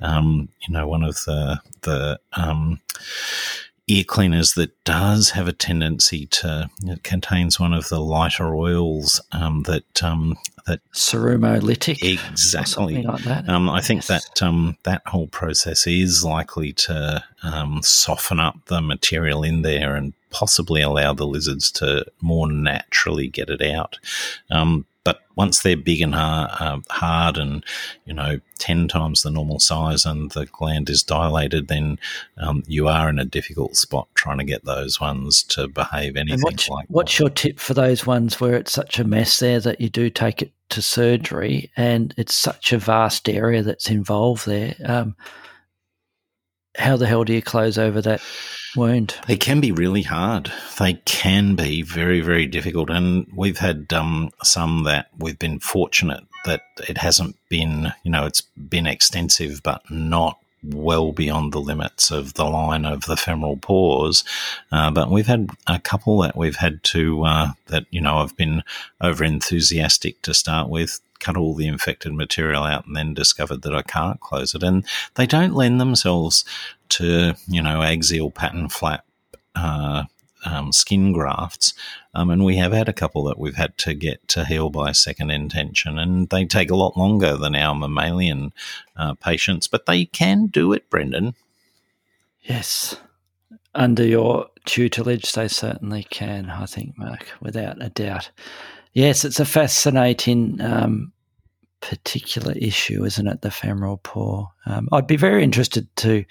[0.00, 2.80] um, you know, one of the, the, um,
[3.88, 9.20] ear cleaners that does have a tendency to it contains one of the lighter oils
[9.32, 13.48] um, that um, that Cerumolytic exactly like that.
[13.48, 14.28] Um, I think yes.
[14.28, 19.94] that um, that whole process is likely to um, soften up the material in there
[19.94, 23.98] and possibly allow the lizards to more naturally get it out.
[25.06, 27.64] But once they're big and hard, uh, hard, and
[28.06, 32.00] you know ten times the normal size, and the gland is dilated, then
[32.38, 36.40] um, you are in a difficult spot trying to get those ones to behave anything
[36.42, 36.86] what's, like.
[36.88, 37.20] What's that.
[37.20, 40.42] your tip for those ones where it's such a mess there that you do take
[40.42, 44.74] it to surgery, and it's such a vast area that's involved there?
[44.84, 45.14] Um,
[46.78, 48.20] how the hell do you close over that
[48.76, 49.14] wound?
[49.26, 50.52] They can be really hard.
[50.78, 52.90] They can be very, very difficult.
[52.90, 58.26] And we've had um, some that we've been fortunate that it hasn't been, you know,
[58.26, 63.56] it's been extensive, but not well beyond the limits of the line of the femoral
[63.56, 64.24] pores.
[64.72, 68.36] Uh, but we've had a couple that we've had to, uh, that, you know, I've
[68.36, 68.62] been
[69.00, 73.74] over enthusiastic to start with, cut all the infected material out and then discovered that
[73.74, 74.62] I can't close it.
[74.62, 76.44] And they don't lend themselves
[76.90, 79.04] to, you know, axial pattern flap
[79.54, 80.04] uh,
[80.44, 81.74] um, skin grafts.
[82.14, 84.92] Um, and we have had a couple that we've had to get to heal by
[84.92, 88.52] second intention, and they take a lot longer than our mammalian
[88.96, 91.34] uh, patients, but they can do it, Brendan.
[92.42, 92.96] Yes.
[93.74, 98.30] Under your tutelage, they certainly can, I think, Mark, without a doubt.
[98.96, 101.12] Yes, it's a fascinating um,
[101.82, 103.42] particular issue, isn't it?
[103.42, 104.48] The femoral pore.
[104.64, 106.24] Um, I'd be very interested to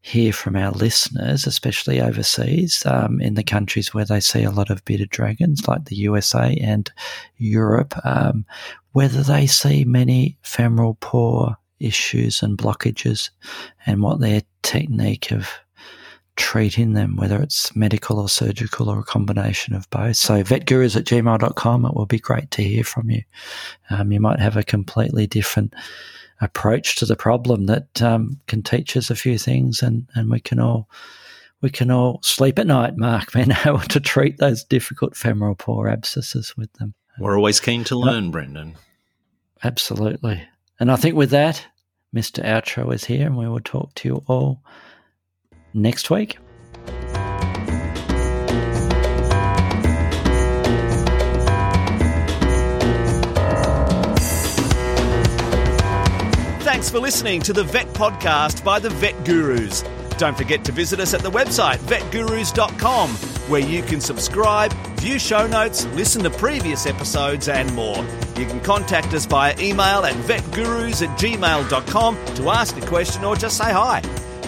[0.00, 4.70] hear from our listeners, especially overseas, um, in the countries where they see a lot
[4.70, 6.90] of bearded dragons, like the USA and
[7.36, 8.46] Europe, um,
[8.92, 13.28] whether they see many femoral pore issues and blockages
[13.84, 15.50] and what their technique of
[16.36, 20.16] treating them, whether it's medical or surgical or a combination of both.
[20.16, 23.22] So vetgurus at gmail.com, it will be great to hear from you.
[23.90, 25.74] Um, you might have a completely different
[26.40, 30.40] approach to the problem that um, can teach us a few things, and and we
[30.40, 30.88] can all
[31.60, 35.88] we can all sleep at night, Mark, being able to treat those difficult femoral pore
[35.88, 36.94] abscesses with them.
[37.18, 38.76] We're always keen to learn, Brendan.
[39.62, 40.42] Absolutely.
[40.78, 41.66] And I think with that,
[42.14, 42.42] Mr.
[42.42, 44.62] Outro is here, and we will talk to you all
[45.74, 46.38] next week.
[56.62, 59.84] Thanks for listening to the Vet Podcast by the Vet Gurus.
[60.18, 63.10] Don't forget to visit us at the website vetgurus.com,
[63.50, 67.96] where you can subscribe, view show notes, listen to previous episodes, and more.
[68.36, 73.34] You can contact us via email at vetgurus at gmail.com to ask a question or
[73.34, 74.02] just say hi.